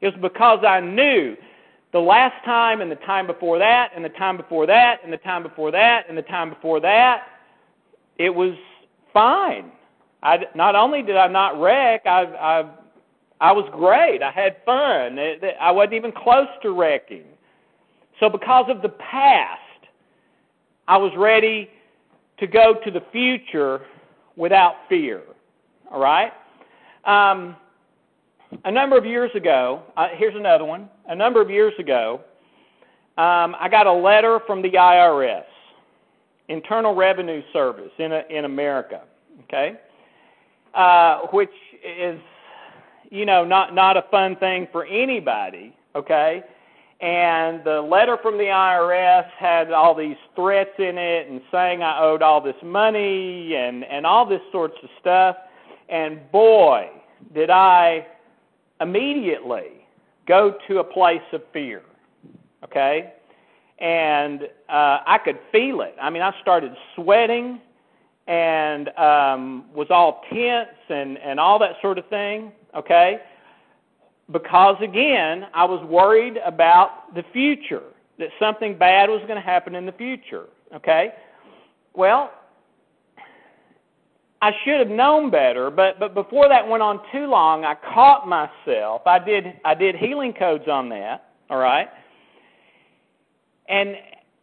It 0.00 0.06
was 0.06 0.14
because 0.22 0.64
I 0.66 0.80
knew 0.80 1.36
the 1.92 1.98
last 1.98 2.44
time 2.44 2.80
and 2.80 2.90
the 2.90 2.96
time 2.96 3.26
before 3.26 3.58
that 3.58 3.90
and 3.94 4.04
the 4.04 4.10
time 4.10 4.36
before 4.36 4.66
that 4.66 4.98
and 5.04 5.12
the 5.12 5.18
time 5.18 5.42
before 5.42 5.70
that 5.72 6.04
and 6.08 6.16
the 6.16 6.22
time 6.22 6.48
before 6.48 6.80
that, 6.80 7.26
it 8.18 8.30
was 8.30 8.54
fine. 9.12 9.72
I, 10.22 10.38
not 10.54 10.76
only 10.76 11.02
did 11.02 11.16
I 11.16 11.26
not 11.26 11.60
wreck, 11.60 12.02
I, 12.06 12.22
I, 12.22 12.70
I 13.40 13.52
was 13.52 13.68
great. 13.72 14.22
I 14.22 14.30
had 14.30 14.56
fun. 14.64 15.18
I 15.60 15.70
wasn't 15.72 15.94
even 15.94 16.12
close 16.12 16.48
to 16.62 16.70
wrecking. 16.70 17.24
So, 18.20 18.28
because 18.28 18.66
of 18.68 18.82
the 18.82 18.90
past, 18.90 19.60
I 20.86 20.98
was 20.98 21.10
ready 21.16 21.70
to 22.40 22.46
go 22.46 22.74
to 22.84 22.90
the 22.90 23.02
future 23.12 23.82
without 24.36 24.74
fear. 24.88 25.22
All 25.90 26.00
right? 26.00 26.32
Um, 27.04 27.56
a 28.64 28.70
number 28.70 28.98
of 28.98 29.04
years 29.04 29.30
ago, 29.34 29.82
uh, 29.96 30.08
here's 30.16 30.34
another 30.34 30.64
one. 30.64 30.88
A 31.08 31.14
number 31.14 31.40
of 31.40 31.50
years 31.50 31.72
ago, 31.78 32.20
um, 33.16 33.54
I 33.60 33.68
got 33.70 33.86
a 33.86 33.92
letter 33.92 34.40
from 34.46 34.62
the 34.62 34.70
IRS, 34.70 35.44
Internal 36.48 36.94
Revenue 36.94 37.42
Service 37.52 37.90
in, 37.98 38.12
a, 38.12 38.22
in 38.30 38.44
America, 38.44 39.02
okay, 39.44 39.74
uh, 40.74 41.26
which 41.32 41.50
is, 41.84 42.18
you 43.10 43.26
know, 43.26 43.44
not, 43.44 43.74
not 43.74 43.96
a 43.96 44.04
fun 44.10 44.36
thing 44.36 44.66
for 44.72 44.84
anybody, 44.86 45.76
okay? 45.94 46.42
And 47.00 47.64
the 47.64 47.80
letter 47.80 48.18
from 48.20 48.36
the 48.36 48.44
IRS 48.44 49.26
had 49.38 49.72
all 49.72 49.94
these 49.94 50.18
threats 50.36 50.70
in 50.78 50.98
it 50.98 51.30
and 51.30 51.40
saying 51.50 51.82
I 51.82 52.00
owed 52.02 52.20
all 52.20 52.42
this 52.42 52.56
money 52.62 53.54
and, 53.54 53.84
and 53.84 54.04
all 54.04 54.26
this 54.26 54.42
sorts 54.52 54.76
of 54.82 54.90
stuff. 55.00 55.36
And 55.88 56.30
boy, 56.30 56.90
did 57.32 57.48
I 57.48 58.06
immediately 58.80 59.80
go 60.26 60.54
to 60.68 60.78
a 60.78 60.84
place 60.84 61.20
of 61.32 61.42
fear. 61.52 61.82
Okay? 62.64 63.14
And 63.78 64.42
uh, 64.68 64.98
I 65.06 65.18
could 65.24 65.38
feel 65.50 65.80
it. 65.80 65.94
I 66.00 66.10
mean, 66.10 66.22
I 66.22 66.32
started 66.40 66.72
sweating 66.94 67.60
and 68.26 68.88
um, 68.90 69.64
was 69.74 69.88
all 69.90 70.22
tense 70.32 70.68
and, 70.88 71.18
and 71.18 71.40
all 71.40 71.58
that 71.58 71.72
sort 71.82 71.98
of 71.98 72.06
thing. 72.08 72.52
Okay? 72.76 73.18
Because 74.32 74.76
again, 74.82 75.46
I 75.54 75.64
was 75.64 75.84
worried 75.88 76.36
about 76.44 77.14
the 77.14 77.24
future, 77.32 77.82
that 78.18 78.28
something 78.38 78.78
bad 78.78 79.08
was 79.08 79.20
going 79.22 79.36
to 79.36 79.46
happen 79.46 79.74
in 79.74 79.86
the 79.86 79.92
future. 79.92 80.46
Okay? 80.74 81.12
Well, 81.94 82.30
I 84.42 84.52
should 84.64 84.78
have 84.78 84.88
known 84.88 85.30
better, 85.30 85.70
but 85.70 85.98
but 85.98 86.14
before 86.14 86.48
that 86.48 86.66
went 86.66 86.82
on 86.82 87.00
too 87.12 87.26
long, 87.26 87.64
I 87.64 87.74
caught 87.74 88.26
myself. 88.26 89.02
I 89.04 89.18
did 89.18 89.44
I 89.64 89.74
did 89.74 89.96
healing 89.96 90.32
codes 90.32 90.64
on 90.66 90.88
that, 90.90 91.32
all 91.50 91.58
right? 91.58 91.88
And 93.68 93.96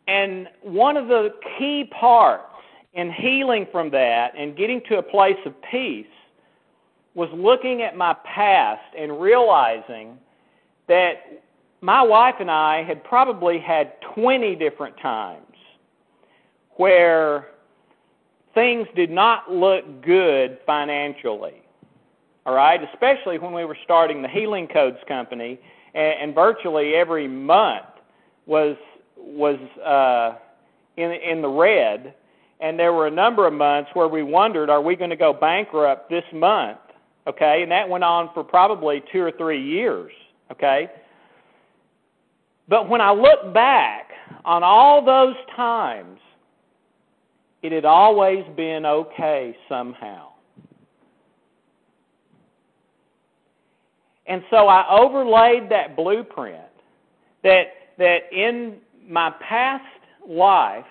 and 0.08 0.48
one 0.62 0.98
of 0.98 1.08
the 1.08 1.30
key 1.58 1.90
parts 2.00 2.44
in 2.94 3.12
healing 3.12 3.66
from 3.72 3.90
that 3.92 4.34
and 4.38 4.56
getting 4.56 4.82
to 4.90 4.98
a 4.98 5.04
place 5.04 5.38
of 5.46 5.54
peace 5.72 6.06
was 7.18 7.30
looking 7.34 7.82
at 7.82 7.98
my 7.98 8.16
past 8.24 8.94
and 8.96 9.20
realizing 9.20 10.20
that 10.88 11.14
my 11.82 12.00
wife 12.04 12.36
and 12.40 12.50
I 12.50 12.84
had 12.84 13.04
probably 13.04 13.58
had 13.58 13.94
20 14.14 14.56
different 14.56 14.96
times 15.02 15.42
where 16.76 17.48
things 18.54 18.88
did 18.96 19.10
not 19.10 19.52
look 19.52 20.04
good 20.04 20.60
financially. 20.68 21.64
All 22.46 22.54
right, 22.54 22.80
especially 22.94 23.40
when 23.40 23.52
we 23.52 23.66
were 23.66 23.78
starting 23.84 24.22
the 24.22 24.28
Healing 24.28 24.68
Codes 24.68 25.00
company, 25.08 25.60
and, 25.96 26.22
and 26.22 26.36
virtually 26.36 26.94
every 26.94 27.28
month 27.28 27.88
was 28.46 28.78
was 29.18 29.58
uh, 29.84 30.38
in 30.98 31.12
in 31.12 31.42
the 31.42 31.50
red, 31.50 32.14
and 32.60 32.78
there 32.78 32.94
were 32.94 33.08
a 33.08 33.12
number 33.12 33.48
of 33.48 33.54
months 33.54 33.90
where 33.96 34.08
we 34.08 34.22
wondered, 34.22 34.70
are 34.70 34.82
we 34.82 34.96
going 34.96 35.10
to 35.10 35.16
go 35.16 35.34
bankrupt 35.34 36.12
this 36.12 36.24
month? 36.32 36.78
Okay, 37.28 37.62
and 37.62 37.72
that 37.72 37.88
went 37.88 38.04
on 38.04 38.30
for 38.34 38.44
probably 38.44 39.04
two 39.12 39.22
or 39.22 39.32
three 39.32 39.62
years. 39.62 40.12
Okay, 40.52 40.90
but 42.70 42.88
when 42.90 43.02
I 43.02 43.12
look 43.12 43.54
back 43.54 44.10
on 44.46 44.64
all 44.64 45.04
those 45.04 45.36
times 45.56 46.20
it 47.62 47.72
had 47.72 47.86
always 47.86 48.46
been 48.56 48.86
okay 48.86 49.56
somehow. 49.68 50.30
And 54.28 54.44
so 54.50 54.68
I 54.68 54.86
overlaid 54.90 55.70
that 55.70 55.96
blueprint 55.96 56.64
that 57.44 57.64
that 57.98 58.20
in 58.32 58.78
my 59.08 59.32
past 59.48 59.84
life 60.28 60.86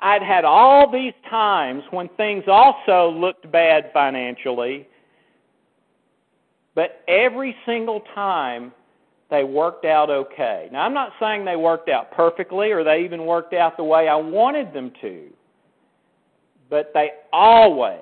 I'd 0.00 0.22
had 0.22 0.44
all 0.44 0.90
these 0.90 1.14
times 1.28 1.82
when 1.90 2.08
things 2.16 2.44
also 2.46 3.10
looked 3.10 3.50
bad 3.50 3.90
financially, 3.92 4.86
but 6.74 7.02
every 7.08 7.56
single 7.66 8.02
time 8.14 8.72
they 9.30 9.44
worked 9.44 9.84
out 9.84 10.08
okay. 10.08 10.68
Now, 10.72 10.82
I'm 10.82 10.94
not 10.94 11.12
saying 11.20 11.44
they 11.44 11.56
worked 11.56 11.88
out 11.88 12.12
perfectly 12.12 12.70
or 12.70 12.84
they 12.84 13.02
even 13.04 13.26
worked 13.26 13.52
out 13.52 13.76
the 13.76 13.84
way 13.84 14.08
I 14.08 14.14
wanted 14.14 14.72
them 14.72 14.92
to, 15.00 15.24
but 16.70 16.92
they 16.94 17.10
always 17.32 18.00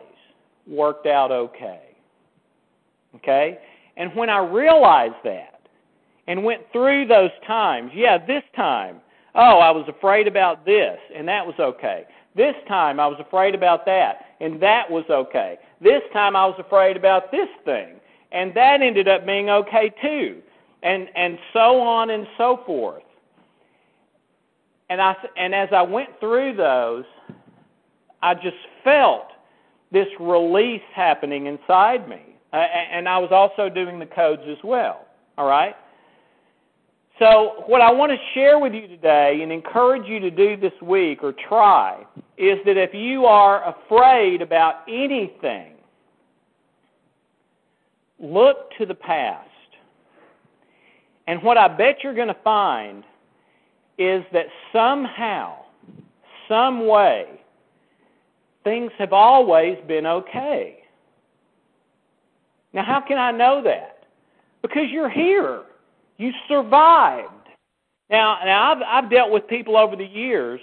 worked 0.66 1.06
out 1.06 1.32
okay. 1.32 1.80
Okay? 3.16 3.58
And 3.96 4.14
when 4.14 4.28
I 4.28 4.38
realized 4.38 5.14
that 5.24 5.60
and 6.26 6.44
went 6.44 6.60
through 6.72 7.06
those 7.06 7.30
times, 7.46 7.90
yeah, 7.94 8.18
this 8.18 8.42
time, 8.54 9.00
oh, 9.36 9.58
I 9.58 9.70
was 9.70 9.86
afraid 9.88 10.26
about 10.26 10.64
this, 10.64 10.98
and 11.14 11.28
that 11.28 11.46
was 11.46 11.54
okay. 11.58 12.04
This 12.34 12.54
time 12.68 13.00
I 13.00 13.06
was 13.06 13.18
afraid 13.20 13.54
about 13.54 13.86
that, 13.86 14.26
and 14.40 14.60
that 14.62 14.90
was 14.90 15.04
okay. 15.08 15.58
This 15.80 16.02
time 16.12 16.36
I 16.36 16.46
was 16.46 16.56
afraid 16.58 16.96
about 16.96 17.30
this 17.30 17.48
thing, 17.64 18.00
and 18.32 18.54
that 18.54 18.82
ended 18.82 19.08
up 19.08 19.24
being 19.24 19.48
okay 19.48 19.92
too 20.02 20.42
and 20.86 21.08
and 21.16 21.38
so 21.52 21.80
on 21.80 22.10
and 22.10 22.26
so 22.38 22.60
forth. 22.64 23.02
And 24.88 25.00
I 25.00 25.14
and 25.36 25.54
as 25.54 25.68
I 25.72 25.82
went 25.82 26.10
through 26.20 26.56
those, 26.56 27.04
I 28.22 28.34
just 28.34 28.56
felt 28.84 29.26
this 29.92 30.06
release 30.20 30.82
happening 30.94 31.46
inside 31.46 32.08
me. 32.08 32.22
Uh, 32.52 32.56
and 32.56 33.08
I 33.08 33.18
was 33.18 33.30
also 33.32 33.68
doing 33.72 33.98
the 33.98 34.06
codes 34.06 34.42
as 34.48 34.58
well. 34.62 35.06
All 35.36 35.46
right? 35.46 35.74
So, 37.18 37.64
what 37.66 37.80
I 37.80 37.90
want 37.90 38.12
to 38.12 38.18
share 38.34 38.58
with 38.58 38.74
you 38.74 38.86
today 38.86 39.40
and 39.42 39.50
encourage 39.50 40.06
you 40.06 40.20
to 40.20 40.30
do 40.30 40.56
this 40.56 40.72
week 40.82 41.20
or 41.22 41.32
try 41.48 42.04
is 42.36 42.58
that 42.66 42.76
if 42.76 42.92
you 42.92 43.24
are 43.24 43.74
afraid 43.74 44.42
about 44.42 44.82
anything, 44.86 45.72
look 48.18 48.70
to 48.78 48.84
the 48.84 48.94
past. 48.94 49.48
And 51.26 51.42
what 51.42 51.56
I 51.56 51.68
bet 51.68 51.98
you're 52.04 52.14
going 52.14 52.28
to 52.28 52.36
find 52.44 53.02
is 53.96 54.22
that 54.34 54.46
somehow, 54.70 55.56
some 56.48 56.86
way, 56.86 57.40
things 58.62 58.92
have 58.98 59.14
always 59.14 59.78
been 59.88 60.04
okay. 60.04 60.80
Now, 62.74 62.84
how 62.84 63.00
can 63.00 63.16
I 63.16 63.30
know 63.30 63.62
that? 63.64 64.04
Because 64.60 64.84
you're 64.90 65.08
here. 65.08 65.62
You 66.18 66.32
survived. 66.48 67.32
Now, 68.10 68.38
now 68.44 68.72
I've, 68.72 69.04
I've 69.04 69.10
dealt 69.10 69.30
with 69.30 69.46
people 69.48 69.76
over 69.76 69.96
the 69.96 70.04
years 70.04 70.60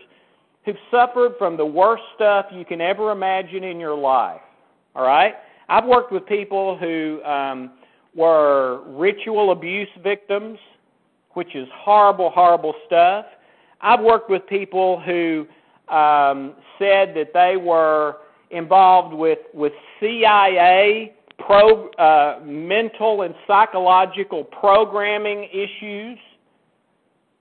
who've 0.65 0.75
suffered 0.89 1.33
from 1.37 1.57
the 1.57 1.65
worst 1.65 2.03
stuff 2.15 2.45
you 2.51 2.65
can 2.65 2.81
ever 2.81 3.11
imagine 3.11 3.63
in 3.63 3.79
your 3.79 3.95
life. 3.95 4.41
All 4.95 5.05
right? 5.05 5.35
I've 5.69 5.85
worked 5.85 6.11
with 6.11 6.25
people 6.25 6.77
who 6.77 7.21
um, 7.23 7.71
were 8.15 8.81
ritual 8.87 9.51
abuse 9.51 9.89
victims, 10.01 10.57
which 11.31 11.55
is 11.55 11.67
horrible, 11.73 12.29
horrible 12.29 12.73
stuff. 12.85 13.25
I've 13.81 14.01
worked 14.01 14.29
with 14.29 14.45
people 14.47 15.01
who 15.01 15.45
um, 15.93 16.53
said 16.79 17.13
that 17.15 17.31
they 17.33 17.57
were 17.57 18.17
involved 18.51 19.13
with, 19.13 19.39
with 19.53 19.73
CIA 19.99 21.13
pro, 21.39 21.89
uh, 21.91 22.39
mental 22.45 23.23
and 23.23 23.35
psychological 23.47 24.43
programming 24.43 25.49
issues. 25.51 26.17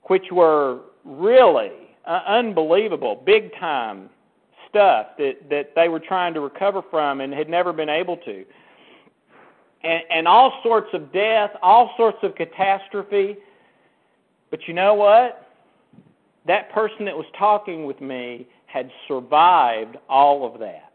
which 0.05 0.27
were 0.33 0.81
really 1.05 1.71
uh, 2.07 2.21
unbelievable, 2.27 3.23
big 3.25 3.53
time 3.59 4.09
stuff 4.69 5.09
that 5.19 5.35
that 5.51 5.73
they 5.75 5.89
were 5.89 6.01
trying 6.01 6.35
to 6.35 6.41
recover 6.41 6.83
from 6.91 7.21
and 7.21 7.33
had 7.33 7.49
never 7.49 7.73
been 7.73 7.89
able 7.89 8.17
to. 8.19 8.45
And, 9.85 10.03
and 10.11 10.29
all 10.29 10.61
sorts 10.63 10.89
of 10.93 11.13
death, 11.13 11.51
all 11.63 11.93
sorts 11.97 12.19
of 12.23 12.35
catastrophe. 12.35 13.37
But 14.51 14.61
you 14.67 14.75
know 14.75 14.95
what? 14.95 15.49
That 16.47 16.73
person 16.73 17.05
that 17.07 17.17
was 17.17 17.27
talking 17.39 17.87
with 17.87 18.01
me 18.01 18.47
had 18.67 18.91
survived 19.09 19.97
all 20.09 20.47
of 20.53 20.59
that. 20.61 20.92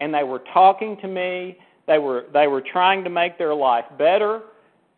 And 0.00 0.12
they 0.12 0.24
were 0.24 0.42
talking 0.52 0.96
to 1.00 1.08
me, 1.08 1.58
they 1.86 1.98
were 1.98 2.24
they 2.32 2.46
were 2.46 2.62
trying 2.62 3.04
to 3.04 3.10
make 3.10 3.38
their 3.38 3.54
life 3.54 3.84
better. 3.98 4.42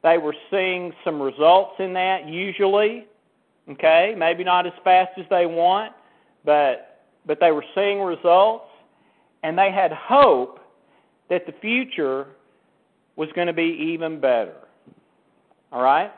They 0.02 0.18
were 0.18 0.34
seeing 0.50 0.92
some 1.04 1.20
results 1.20 1.74
in 1.78 1.92
that 1.94 2.28
usually. 2.28 3.06
Okay? 3.70 4.14
Maybe 4.16 4.44
not 4.44 4.66
as 4.66 4.72
fast 4.84 5.10
as 5.18 5.26
they 5.30 5.46
want, 5.46 5.92
but 6.44 7.02
but 7.26 7.38
they 7.40 7.50
were 7.50 7.64
seeing 7.74 8.00
results 8.00 8.66
and 9.42 9.58
they 9.58 9.70
had 9.70 9.92
hope 9.92 10.60
that 11.28 11.46
the 11.46 11.52
future 11.60 12.26
was 13.16 13.28
going 13.34 13.46
to 13.46 13.52
be 13.52 13.94
even 13.94 14.20
better. 14.20 14.56
All 15.72 15.82
right? 15.82 16.12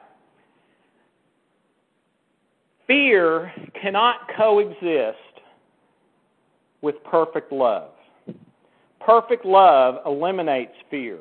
Fear 2.87 3.53
cannot 3.81 4.17
coexist 4.37 5.19
with 6.81 6.97
perfect 7.05 7.53
love. 7.53 7.91
Perfect 9.01 9.45
love 9.45 9.97
eliminates 10.07 10.73
fear. 10.91 11.19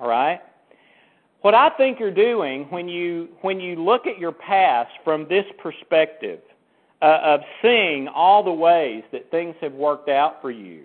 All 0.00 0.08
right? 0.08 0.40
What 1.42 1.54
I 1.54 1.70
think 1.70 1.98
you're 1.98 2.14
doing 2.14 2.66
when 2.70 2.88
you 2.88 3.28
when 3.42 3.60
you 3.60 3.76
look 3.76 4.06
at 4.06 4.18
your 4.18 4.32
past 4.32 4.90
from 5.02 5.26
this 5.28 5.44
perspective 5.60 6.40
uh, 7.00 7.18
of 7.22 7.40
seeing 7.60 8.08
all 8.08 8.44
the 8.44 8.52
ways 8.52 9.02
that 9.10 9.30
things 9.30 9.56
have 9.60 9.72
worked 9.72 10.08
out 10.08 10.40
for 10.40 10.52
you, 10.52 10.84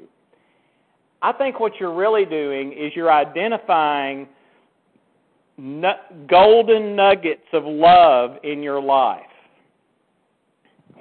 I 1.22 1.32
think 1.32 1.60
what 1.60 1.74
you're 1.80 1.94
really 1.94 2.26
doing 2.26 2.74
is 2.74 2.92
you're 2.96 3.12
identifying 3.12 4.28
golden 6.28 6.96
nuggets 6.96 7.48
of 7.54 7.64
love 7.66 8.38
in 8.44 8.62
your 8.62 8.82
life 8.82 9.22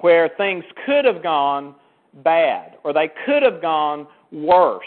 where 0.01 0.29
things 0.37 0.63
could 0.85 1.05
have 1.05 1.21
gone 1.23 1.75
bad, 2.23 2.77
or 2.83 2.93
they 2.93 3.09
could 3.25 3.43
have 3.43 3.61
gone 3.61 4.07
worse, 4.31 4.85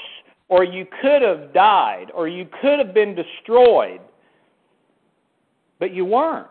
or 0.48 0.64
you 0.64 0.87
could 1.00 1.22
have 1.22 1.53
died, 1.53 2.07
or 2.14 2.29
you 2.29 2.46
could 2.61 2.79
have 2.79 2.92
been 2.92 3.14
destroyed, 3.14 4.00
but 5.79 5.92
you 5.94 6.05
weren't. 6.05 6.48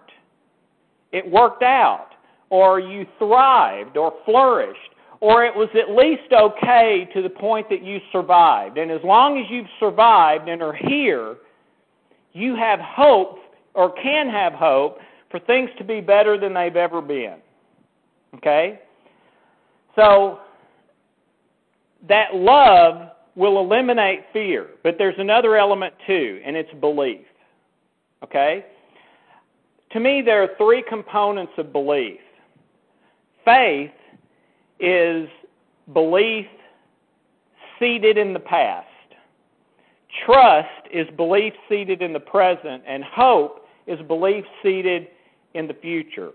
It 1.11 1.29
worked 1.29 1.63
out, 1.63 2.09
or 2.49 2.79
you 2.79 3.05
thrived, 3.17 3.97
or 3.97 4.13
flourished, 4.25 4.79
or 5.21 5.43
it 5.43 5.53
was 5.55 5.69
at 5.75 5.95
least 5.95 6.31
okay 6.31 7.07
to 7.13 7.21
the 7.21 7.29
point 7.29 7.67
that 7.69 7.83
you 7.83 7.99
survived. 8.11 8.77
And 8.77 8.89
as 8.89 9.01
long 9.03 9.37
as 9.37 9.45
you've 9.49 9.67
survived 9.79 10.47
and 10.47 10.61
are 10.61 10.73
here, 10.73 11.35
you 12.33 12.55
have 12.55 12.79
hope, 12.79 13.39
or 13.73 13.91
can 14.01 14.29
have 14.29 14.53
hope, 14.53 14.99
for 15.29 15.39
things 15.41 15.69
to 15.77 15.83
be 15.83 15.99
better 15.99 16.39
than 16.39 16.53
they've 16.53 16.75
ever 16.75 17.01
been. 17.01 17.35
Okay? 18.35 18.79
So, 19.95 20.39
that 22.07 22.33
love 22.33 23.09
will 23.35 23.59
eliminate 23.59 24.21
fear, 24.33 24.67
but 24.83 24.95
there's 24.97 25.15
another 25.17 25.55
element 25.55 25.93
too, 26.05 26.41
and 26.45 26.55
it's 26.55 26.71
belief. 26.79 27.25
Okay? 28.23 28.65
To 29.91 29.99
me, 29.99 30.21
there 30.23 30.43
are 30.43 30.49
three 30.57 30.83
components 30.87 31.53
of 31.57 31.71
belief 31.71 32.19
faith 33.45 33.91
is 34.79 35.27
belief 35.93 36.45
seated 37.79 38.17
in 38.17 38.33
the 38.33 38.39
past, 38.39 38.87
trust 40.25 40.67
is 40.93 41.07
belief 41.15 41.53
seated 41.67 42.01
in 42.01 42.13
the 42.13 42.19
present, 42.19 42.83
and 42.87 43.03
hope 43.03 43.65
is 43.87 43.99
belief 44.07 44.43
seated 44.61 45.07
in 45.53 45.67
the 45.67 45.73
future. 45.75 46.31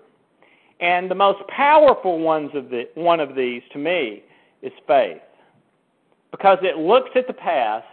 And 0.80 1.10
the 1.10 1.14
most 1.14 1.46
powerful 1.48 2.18
ones 2.18 2.50
of 2.54 2.68
the, 2.70 2.88
one 2.94 3.20
of 3.20 3.36
these 3.36 3.62
to 3.72 3.78
me 3.78 4.24
is 4.62 4.72
faith. 4.86 5.20
Because 6.36 6.58
it 6.62 6.78
looks 6.78 7.10
at 7.14 7.28
the 7.28 7.32
past, 7.32 7.86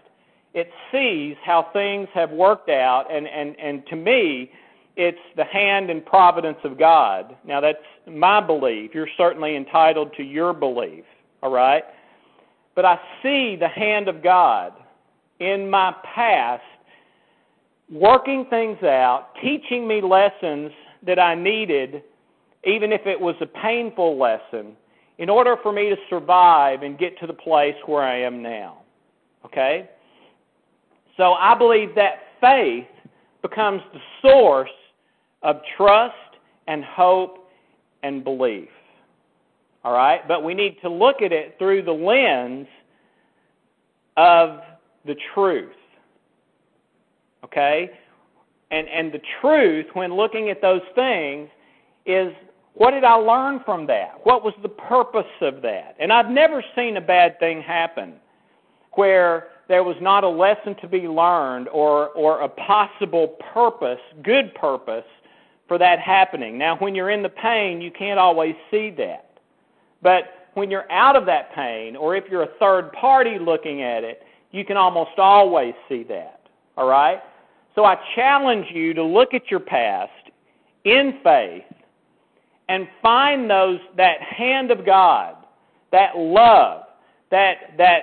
it 0.55 0.67
sees 0.91 1.35
how 1.45 1.67
things 1.73 2.07
have 2.15 2.31
worked 2.31 2.69
out, 2.69 3.05
and, 3.11 3.27
and, 3.27 3.55
and 3.59 3.85
to 3.85 3.95
me, 3.95 4.51
it's 4.95 5.19
the 5.37 5.43
hand 5.43 5.91
and 5.91 6.03
providence 6.03 6.57
of 6.63 6.79
God. 6.79 7.35
Now, 7.45 7.61
that's 7.61 7.77
my 8.09 8.41
belief. 8.41 8.95
You're 8.95 9.07
certainly 9.15 9.55
entitled 9.55 10.13
to 10.17 10.23
your 10.23 10.53
belief, 10.53 11.03
all 11.43 11.51
right? 11.51 11.83
But 12.75 12.85
I 12.85 12.99
see 13.21 13.57
the 13.59 13.67
hand 13.67 14.07
of 14.07 14.23
God 14.23 14.73
in 15.39 15.69
my 15.69 15.93
past 16.15 16.63
working 17.91 18.47
things 18.49 18.81
out, 18.81 19.27
teaching 19.39 19.87
me 19.87 20.01
lessons 20.01 20.71
that 21.05 21.19
I 21.19 21.35
needed 21.35 22.01
even 22.63 22.91
if 22.91 23.01
it 23.05 23.19
was 23.19 23.35
a 23.41 23.45
painful 23.45 24.19
lesson, 24.19 24.75
in 25.21 25.29
order 25.29 25.55
for 25.61 25.71
me 25.71 25.87
to 25.87 25.95
survive 26.09 26.81
and 26.81 26.97
get 26.97 27.17
to 27.19 27.27
the 27.27 27.33
place 27.33 27.75
where 27.85 28.01
I 28.01 28.21
am 28.21 28.41
now. 28.41 28.79
Okay? 29.45 29.87
So 31.15 31.33
I 31.33 31.55
believe 31.55 31.93
that 31.93 32.13
faith 32.41 32.87
becomes 33.43 33.81
the 33.93 33.99
source 34.23 34.71
of 35.43 35.57
trust 35.77 36.15
and 36.67 36.83
hope 36.83 37.51
and 38.01 38.23
belief. 38.23 38.69
All 39.83 39.93
right? 39.93 40.27
But 40.27 40.43
we 40.43 40.55
need 40.55 40.77
to 40.81 40.89
look 40.89 41.21
at 41.21 41.31
it 41.31 41.55
through 41.59 41.83
the 41.83 41.91
lens 41.91 42.67
of 44.17 44.61
the 45.05 45.15
truth. 45.35 45.69
Okay? 47.45 47.91
And 48.71 48.87
and 48.87 49.11
the 49.11 49.21
truth 49.39 49.85
when 49.93 50.15
looking 50.15 50.49
at 50.49 50.63
those 50.63 50.81
things 50.95 51.47
is 52.07 52.33
what 52.73 52.91
did 52.91 53.03
I 53.03 53.15
learn 53.15 53.61
from 53.65 53.85
that? 53.87 54.19
What 54.23 54.43
was 54.43 54.53
the 54.61 54.69
purpose 54.69 55.25
of 55.41 55.61
that? 55.61 55.95
And 55.99 56.11
I've 56.11 56.29
never 56.29 56.63
seen 56.75 56.97
a 56.97 57.01
bad 57.01 57.37
thing 57.39 57.61
happen 57.61 58.13
where 58.93 59.49
there 59.67 59.83
was 59.83 59.95
not 60.01 60.23
a 60.23 60.29
lesson 60.29 60.75
to 60.81 60.87
be 60.87 61.07
learned 61.07 61.67
or, 61.69 62.09
or 62.09 62.41
a 62.41 62.49
possible 62.49 63.37
purpose, 63.53 63.99
good 64.23 64.53
purpose, 64.55 65.05
for 65.67 65.77
that 65.77 65.99
happening. 65.99 66.57
Now, 66.57 66.75
when 66.77 66.95
you're 66.95 67.11
in 67.11 67.23
the 67.23 67.29
pain, 67.29 67.79
you 67.79 67.91
can't 67.91 68.19
always 68.19 68.55
see 68.69 68.93
that. 68.97 69.37
But 70.01 70.49
when 70.55 70.69
you're 70.69 70.91
out 70.91 71.15
of 71.15 71.25
that 71.27 71.53
pain, 71.55 71.95
or 71.95 72.15
if 72.15 72.25
you're 72.29 72.43
a 72.43 72.57
third 72.59 72.91
party 72.93 73.37
looking 73.39 73.81
at 73.81 74.03
it, 74.03 74.23
you 74.51 74.65
can 74.65 74.75
almost 74.75 75.17
always 75.17 75.73
see 75.87 76.03
that. 76.09 76.41
All 76.77 76.87
right? 76.87 77.21
So 77.75 77.85
I 77.85 77.95
challenge 78.15 78.67
you 78.73 78.93
to 78.93 79.03
look 79.03 79.33
at 79.33 79.49
your 79.49 79.61
past 79.61 80.11
in 80.83 81.19
faith 81.23 81.63
and 82.71 82.87
find 83.01 83.49
those 83.49 83.79
that 83.97 84.21
hand 84.21 84.71
of 84.71 84.85
God, 84.85 85.35
that 85.91 86.15
love, 86.15 86.83
that 87.29 87.55
that 87.77 88.01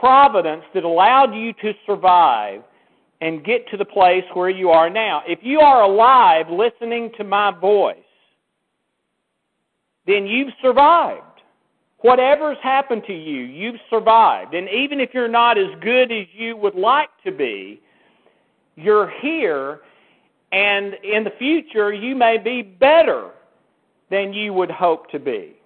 providence 0.00 0.62
that 0.72 0.84
allowed 0.84 1.34
you 1.34 1.52
to 1.54 1.72
survive 1.84 2.62
and 3.20 3.44
get 3.44 3.68
to 3.70 3.76
the 3.76 3.84
place 3.84 4.22
where 4.32 4.50
you 4.50 4.70
are 4.70 4.88
now. 4.88 5.22
If 5.26 5.40
you 5.42 5.58
are 5.58 5.82
alive 5.82 6.46
listening 6.48 7.10
to 7.16 7.24
my 7.24 7.50
voice, 7.58 7.96
then 10.06 10.26
you've 10.26 10.52
survived. 10.62 11.22
Whatever's 11.98 12.58
happened 12.62 13.02
to 13.08 13.14
you, 13.14 13.40
you've 13.40 13.80
survived. 13.90 14.54
And 14.54 14.68
even 14.68 15.00
if 15.00 15.10
you're 15.12 15.26
not 15.26 15.58
as 15.58 15.70
good 15.80 16.12
as 16.12 16.26
you 16.32 16.56
would 16.56 16.76
like 16.76 17.08
to 17.24 17.32
be, 17.32 17.80
you're 18.76 19.10
here, 19.20 19.80
and 20.52 20.94
in 21.02 21.24
the 21.24 21.32
future, 21.36 21.92
you 21.92 22.14
may 22.14 22.38
be 22.38 22.62
better 22.62 23.32
than 24.10 24.32
you 24.32 24.52
would 24.52 24.70
hope 24.70 25.10
to 25.10 25.18
be. 25.18 25.56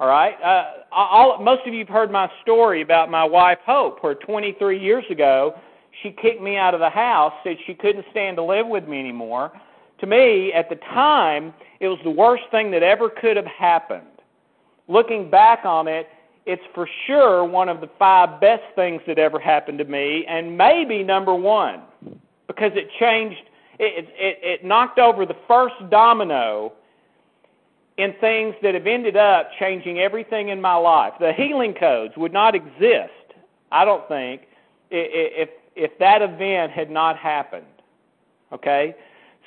All 0.00 0.08
right? 0.08 0.34
Uh, 0.42 0.82
all, 0.92 1.38
most 1.40 1.66
of 1.66 1.72
you 1.72 1.80
have 1.80 1.88
heard 1.88 2.10
my 2.10 2.28
story 2.42 2.82
about 2.82 3.10
my 3.10 3.24
wife, 3.24 3.58
Hope, 3.64 4.02
where 4.02 4.14
23 4.14 4.78
years 4.78 5.04
ago 5.10 5.54
she 6.02 6.10
kicked 6.10 6.42
me 6.42 6.56
out 6.56 6.74
of 6.74 6.80
the 6.80 6.90
house, 6.90 7.32
said 7.44 7.56
she 7.66 7.74
couldn't 7.74 8.04
stand 8.10 8.36
to 8.36 8.42
live 8.42 8.66
with 8.66 8.88
me 8.88 8.98
anymore. 8.98 9.52
To 10.00 10.06
me, 10.06 10.52
at 10.52 10.68
the 10.68 10.76
time, 10.76 11.54
it 11.80 11.88
was 11.88 11.98
the 12.02 12.10
worst 12.10 12.42
thing 12.50 12.70
that 12.72 12.82
ever 12.82 13.08
could 13.08 13.36
have 13.36 13.46
happened. 13.46 14.06
Looking 14.88 15.30
back 15.30 15.60
on 15.64 15.86
it, 15.86 16.08
it's 16.46 16.62
for 16.74 16.88
sure 17.06 17.44
one 17.44 17.68
of 17.68 17.80
the 17.80 17.88
five 17.98 18.40
best 18.40 18.62
things 18.74 19.00
that 19.06 19.18
ever 19.18 19.38
happened 19.38 19.78
to 19.78 19.84
me, 19.84 20.26
and 20.28 20.58
maybe 20.58 21.02
number 21.02 21.34
one, 21.34 21.82
because 22.46 22.72
it 22.74 22.88
changed, 23.00 23.40
it, 23.78 24.08
it, 24.18 24.38
it 24.42 24.64
knocked 24.64 24.98
over 24.98 25.24
the 25.24 25.36
first 25.48 25.76
domino 25.90 26.72
in 27.96 28.12
things 28.20 28.54
that 28.62 28.74
have 28.74 28.86
ended 28.86 29.16
up 29.16 29.50
changing 29.58 30.00
everything 30.00 30.48
in 30.48 30.60
my 30.60 30.74
life. 30.74 31.12
The 31.20 31.32
healing 31.32 31.74
codes 31.74 32.14
would 32.16 32.32
not 32.32 32.54
exist, 32.54 33.12
I 33.70 33.84
don't 33.84 34.06
think, 34.08 34.42
if 34.90 35.48
if 35.76 35.98
that 35.98 36.22
event 36.22 36.72
had 36.72 36.90
not 36.90 37.16
happened. 37.16 37.66
Okay? 38.52 38.94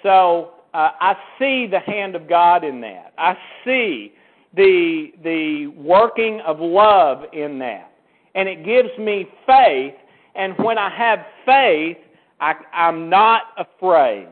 So 0.03 0.51
uh, 0.73 0.89
I 0.99 1.15
see 1.39 1.67
the 1.67 1.79
hand 1.79 2.15
of 2.15 2.27
God 2.27 2.63
in 2.63 2.81
that. 2.81 3.13
I 3.17 3.37
see 3.65 4.13
the 4.55 5.11
the 5.23 5.67
working 5.67 6.41
of 6.41 6.59
love 6.59 7.23
in 7.33 7.59
that, 7.59 7.91
and 8.35 8.47
it 8.47 8.65
gives 8.65 8.97
me 8.99 9.27
faith. 9.45 9.95
And 10.35 10.53
when 10.59 10.77
I 10.77 10.89
have 10.95 11.19
faith, 11.45 11.97
I, 12.39 12.53
I'm 12.71 13.09
not 13.09 13.43
afraid. 13.57 14.29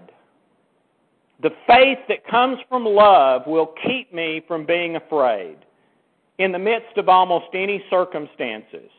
The 1.46 1.52
faith 1.68 2.00
that 2.10 2.26
comes 2.26 2.58
from 2.68 2.86
love 2.86 3.44
will 3.46 3.76
keep 3.86 4.12
me 4.12 4.42
from 4.48 4.66
being 4.66 4.96
afraid 4.96 5.58
in 6.40 6.52
the 6.52 6.58
midst 6.58 6.98
of 6.98 7.08
almost 7.08 7.46
any 7.54 7.84
circumstances. 7.88 8.90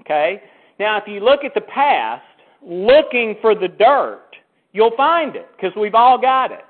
Okay? 0.00 0.42
Now, 0.78 0.98
if 0.98 1.04
you 1.08 1.20
look 1.20 1.44
at 1.44 1.54
the 1.54 1.62
past, 1.62 2.26
looking 2.60 3.36
for 3.40 3.54
the 3.54 3.68
dirt, 3.68 4.36
you'll 4.74 4.94
find 4.98 5.34
it 5.34 5.48
because 5.56 5.74
we've 5.74 5.94
all 5.94 6.20
got 6.20 6.52
it. 6.52 6.60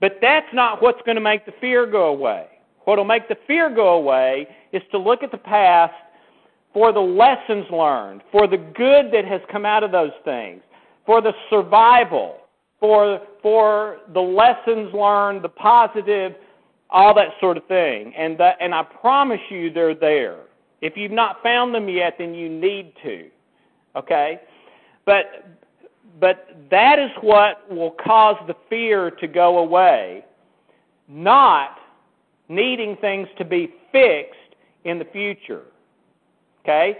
But 0.00 0.18
that's 0.20 0.52
not 0.52 0.82
what's 0.82 1.00
going 1.06 1.14
to 1.14 1.20
make 1.20 1.46
the 1.46 1.54
fear 1.60 1.86
go 1.86 2.06
away. 2.06 2.48
What 2.82 2.98
will 2.98 3.04
make 3.04 3.28
the 3.28 3.38
fear 3.46 3.72
go 3.72 3.90
away 3.90 4.48
is 4.72 4.82
to 4.90 4.98
look 4.98 5.22
at 5.22 5.30
the 5.30 5.38
past 5.38 5.94
for 6.72 6.92
the 6.92 6.98
lessons 6.98 7.66
learned, 7.70 8.22
for 8.32 8.48
the 8.48 8.56
good 8.56 9.12
that 9.12 9.24
has 9.24 9.40
come 9.52 9.64
out 9.64 9.84
of 9.84 9.92
those 9.92 10.10
things, 10.24 10.62
for 11.06 11.22
the 11.22 11.32
survival, 11.48 12.38
for, 12.84 13.18
for 13.40 13.98
the 14.12 14.20
lessons 14.20 14.92
learned, 14.92 15.42
the 15.42 15.48
positive, 15.48 16.32
all 16.90 17.14
that 17.14 17.28
sort 17.40 17.56
of 17.56 17.64
thing. 17.64 18.12
And, 18.14 18.38
that, 18.38 18.58
and 18.60 18.74
I 18.74 18.82
promise 18.82 19.40
you 19.48 19.72
they're 19.72 19.94
there. 19.94 20.40
If 20.82 20.92
you've 20.94 21.10
not 21.10 21.42
found 21.42 21.74
them 21.74 21.88
yet, 21.88 22.16
then 22.18 22.34
you 22.34 22.50
need 22.50 22.92
to. 23.02 23.30
Okay? 23.96 24.38
But, 25.06 25.46
but 26.20 26.46
that 26.70 26.98
is 26.98 27.10
what 27.22 27.74
will 27.74 27.92
cause 28.04 28.36
the 28.46 28.54
fear 28.68 29.10
to 29.12 29.26
go 29.28 29.60
away, 29.60 30.26
not 31.08 31.78
needing 32.50 32.98
things 33.00 33.28
to 33.38 33.46
be 33.46 33.72
fixed 33.92 34.56
in 34.84 34.98
the 34.98 35.06
future. 35.06 35.62
Okay? 36.62 36.98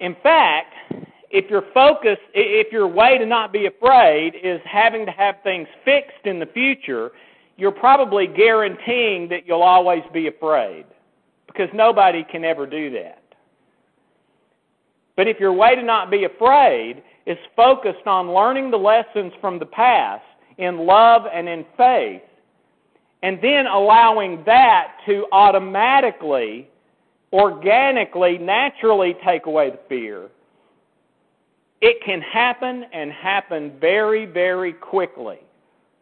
In 0.00 0.16
fact, 0.20 0.74
if 1.30 1.50
your 1.50 1.62
focus, 1.74 2.18
if 2.34 2.72
your 2.72 2.88
way 2.88 3.18
to 3.18 3.26
not 3.26 3.52
be 3.52 3.66
afraid 3.66 4.34
is 4.42 4.60
having 4.64 5.04
to 5.06 5.12
have 5.12 5.36
things 5.42 5.68
fixed 5.84 6.24
in 6.24 6.38
the 6.38 6.46
future, 6.46 7.10
you're 7.56 7.72
probably 7.72 8.26
guaranteeing 8.26 9.28
that 9.28 9.46
you'll 9.46 9.62
always 9.62 10.02
be 10.12 10.28
afraid 10.28 10.86
because 11.46 11.68
nobody 11.74 12.24
can 12.30 12.44
ever 12.44 12.66
do 12.66 12.90
that. 12.92 13.22
But 15.16 15.26
if 15.26 15.40
your 15.40 15.52
way 15.52 15.74
to 15.74 15.82
not 15.82 16.10
be 16.10 16.24
afraid 16.24 17.02
is 17.26 17.36
focused 17.56 18.06
on 18.06 18.32
learning 18.32 18.70
the 18.70 18.76
lessons 18.76 19.32
from 19.40 19.58
the 19.58 19.66
past 19.66 20.24
in 20.58 20.86
love 20.86 21.22
and 21.32 21.48
in 21.48 21.64
faith, 21.76 22.22
and 23.22 23.38
then 23.42 23.66
allowing 23.66 24.44
that 24.46 24.92
to 25.06 25.26
automatically, 25.32 26.68
organically, 27.32 28.38
naturally 28.38 29.16
take 29.26 29.46
away 29.46 29.70
the 29.70 29.80
fear, 29.88 30.28
it 31.80 31.98
can 32.04 32.20
happen 32.20 32.84
and 32.92 33.12
happen 33.12 33.72
very, 33.80 34.26
very 34.26 34.72
quickly. 34.72 35.38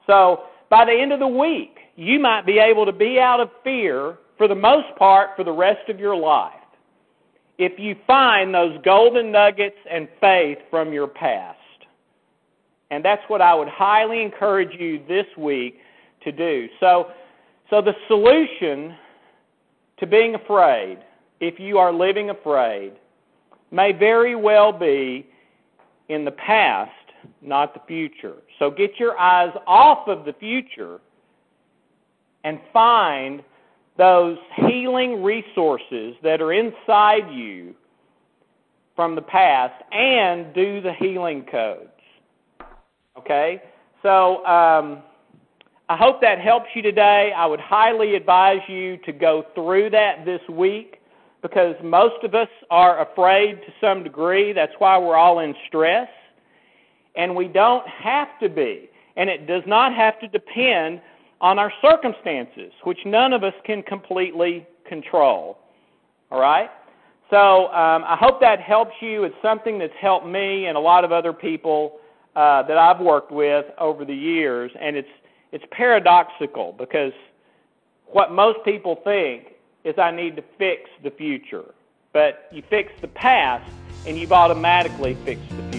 So, 0.07 0.45
by 0.71 0.85
the 0.85 0.93
end 0.93 1.12
of 1.12 1.21
the 1.21 1.29
week, 1.29 1.77
you 1.97 2.19
might 2.19 2.45
be 2.47 2.59
able 2.59 2.87
to 2.87 2.93
be 2.93 3.19
out 3.21 3.41
of 3.41 3.51
fear 3.62 4.19
for 4.37 4.49
the 4.49 4.55
most 4.55 4.87
part 4.99 5.31
for 5.37 5.45
the 5.45 5.53
rest 5.53 5.89
of 5.89 5.99
your 5.99 6.17
life 6.17 6.53
if 7.59 7.79
you 7.79 7.97
find 8.07 8.55
those 8.55 8.77
golden 8.85 9.33
nuggets 9.33 9.77
and 9.91 10.09
faith 10.21 10.59
from 10.71 10.93
your 10.93 11.07
past. 11.07 11.59
And 12.91 13.05
that's 13.05 13.23
what 13.29 13.41
I 13.41 13.55
would 13.55 13.69
highly 13.69 14.23
encourage 14.23 14.79
you 14.79 15.01
this 15.09 15.27
week 15.39 15.79
to 16.23 16.33
do. 16.33 16.69
So, 16.81 17.09
so 17.71 17.81
the 17.81 17.95
solution 18.09 18.95
to 19.99 20.07
being 20.07 20.35
afraid, 20.35 20.99
if 21.41 21.59
you 21.59 21.79
are 21.79 21.93
living 21.93 22.31
afraid, 22.31 22.93
may 23.71 23.93
very 23.93 24.37
well 24.37 24.73
be 24.73 25.27
in 26.09 26.25
the 26.25 26.31
past, 26.31 26.90
not 27.42 27.75
the 27.75 27.81
future. 27.87 28.37
So 28.59 28.71
get 28.71 28.99
your 28.99 29.19
eyes 29.19 29.55
off 29.66 30.09
of 30.09 30.25
the 30.25 30.33
future 30.35 31.01
and 32.45 32.61
find 32.73 33.42
those 33.99 34.37
healing 34.57 35.23
resources 35.23 36.14
that 36.23 36.40
are 36.40 36.53
inside 36.53 37.33
you 37.33 37.75
from 38.95 39.14
the 39.14 39.23
past 39.23 39.75
and 39.92 40.55
do 40.55 40.81
the 40.81 40.92
healing 40.99 41.45
codes. 41.51 41.90
Okay? 43.19 43.62
So, 44.03 44.45
um, 44.47 45.03
I 45.88 45.97
hope 45.97 46.21
that 46.21 46.40
helps 46.40 46.66
you 46.75 46.83
today. 46.83 47.31
I 47.37 47.47
would 47.47 47.61
highly 47.61 48.16
advise 48.16 48.61
you 48.69 48.97
to 49.07 49.12
go 49.12 49.45
through 49.55 49.90
that 49.90 50.25
this 50.25 50.40
week 50.49 51.01
because 51.42 51.75
most 51.83 52.22
of 52.25 52.35
us 52.35 52.49
are 52.70 53.09
afraid 53.11 53.61
to 53.62 53.72
some 53.81 54.03
degree. 54.03 54.53
That's 54.53 54.72
why 54.79 54.99
we're 54.99 55.16
all 55.16 55.40
in 55.40 55.55
stress. 55.68 56.09
And 57.16 57.35
we 57.35 57.49
don't 57.49 57.87
have 57.88 58.29
to 58.40 58.49
be. 58.49 58.90
And 59.16 59.31
it 59.31 59.46
does 59.46 59.62
not 59.66 59.94
have 59.94 60.18
to 60.20 60.29
depend 60.29 61.01
on 61.40 61.59
our 61.59 61.72
circumstances, 61.83 62.72
which 62.85 62.99
none 63.07 63.33
of 63.33 63.44
us 63.44 63.55
can 63.64 63.83
completely 63.83 64.66
control. 64.88 65.59
All 66.31 66.40
right? 66.40 66.70
So 67.31 67.66
um, 67.68 68.05
I 68.05 68.16
hope 68.18 68.40
that 68.40 68.61
helps 68.61 68.94
you. 69.01 69.25
It's 69.25 69.35
something 69.42 69.79
that's 69.79 69.92
helped 70.01 70.27
me 70.27 70.66
and 70.66 70.77
a 70.77 70.81
lot 70.81 71.05
of 71.05 71.12
other 71.12 71.33
people 71.33 71.99
uh, 72.37 72.62
that 72.64 72.77
I've 72.77 73.01
worked 73.01 73.33
with 73.33 73.64
over 73.79 74.05
the 74.05 74.14
years, 74.14 74.70
and 74.81 74.96
it's 74.96 75.09
it's 75.53 75.64
paradoxical 75.70 76.75
because 76.79 77.12
what 78.07 78.31
most 78.31 78.59
people 78.64 79.01
think 79.05 79.56
is 79.87 79.99
I 79.99 80.11
need 80.11 80.35
to 80.37 80.42
fix 80.59 80.90
the 81.05 81.11
future, 81.11 81.64
but 82.12 82.49
you 82.51 82.62
fix 82.68 82.92
the 83.01 83.09
past 83.09 83.70
and 84.05 84.18
you've 84.18 84.33
automatically 84.33 85.14
fixed 85.25 85.49
the 85.49 85.62
future. 85.62 85.76